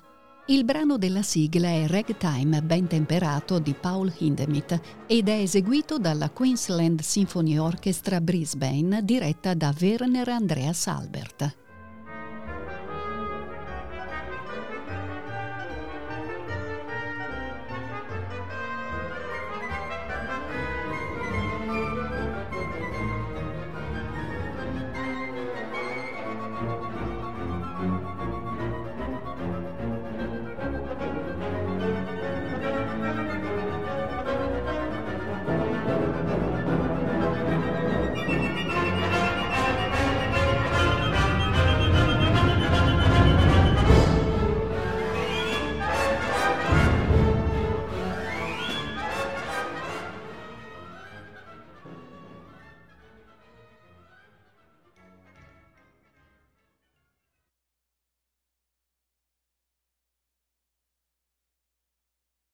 Il 0.46 0.64
brano 0.64 0.98
della 0.98 1.22
sigla 1.22 1.68
è 1.68 1.86
Ragtime 1.86 2.60
ben 2.60 2.88
temperato 2.88 3.60
di 3.60 3.74
Paul 3.74 4.12
Hindemith 4.18 4.80
ed 5.06 5.28
è 5.28 5.38
eseguito 5.38 6.00
dalla 6.00 6.30
Queensland 6.30 7.00
Symphony 7.00 7.58
Orchestra 7.58 8.20
Brisbane 8.20 9.04
diretta 9.04 9.54
da 9.54 9.72
Werner 9.78 10.28
Andreas 10.30 10.88
Albert. 10.88 11.67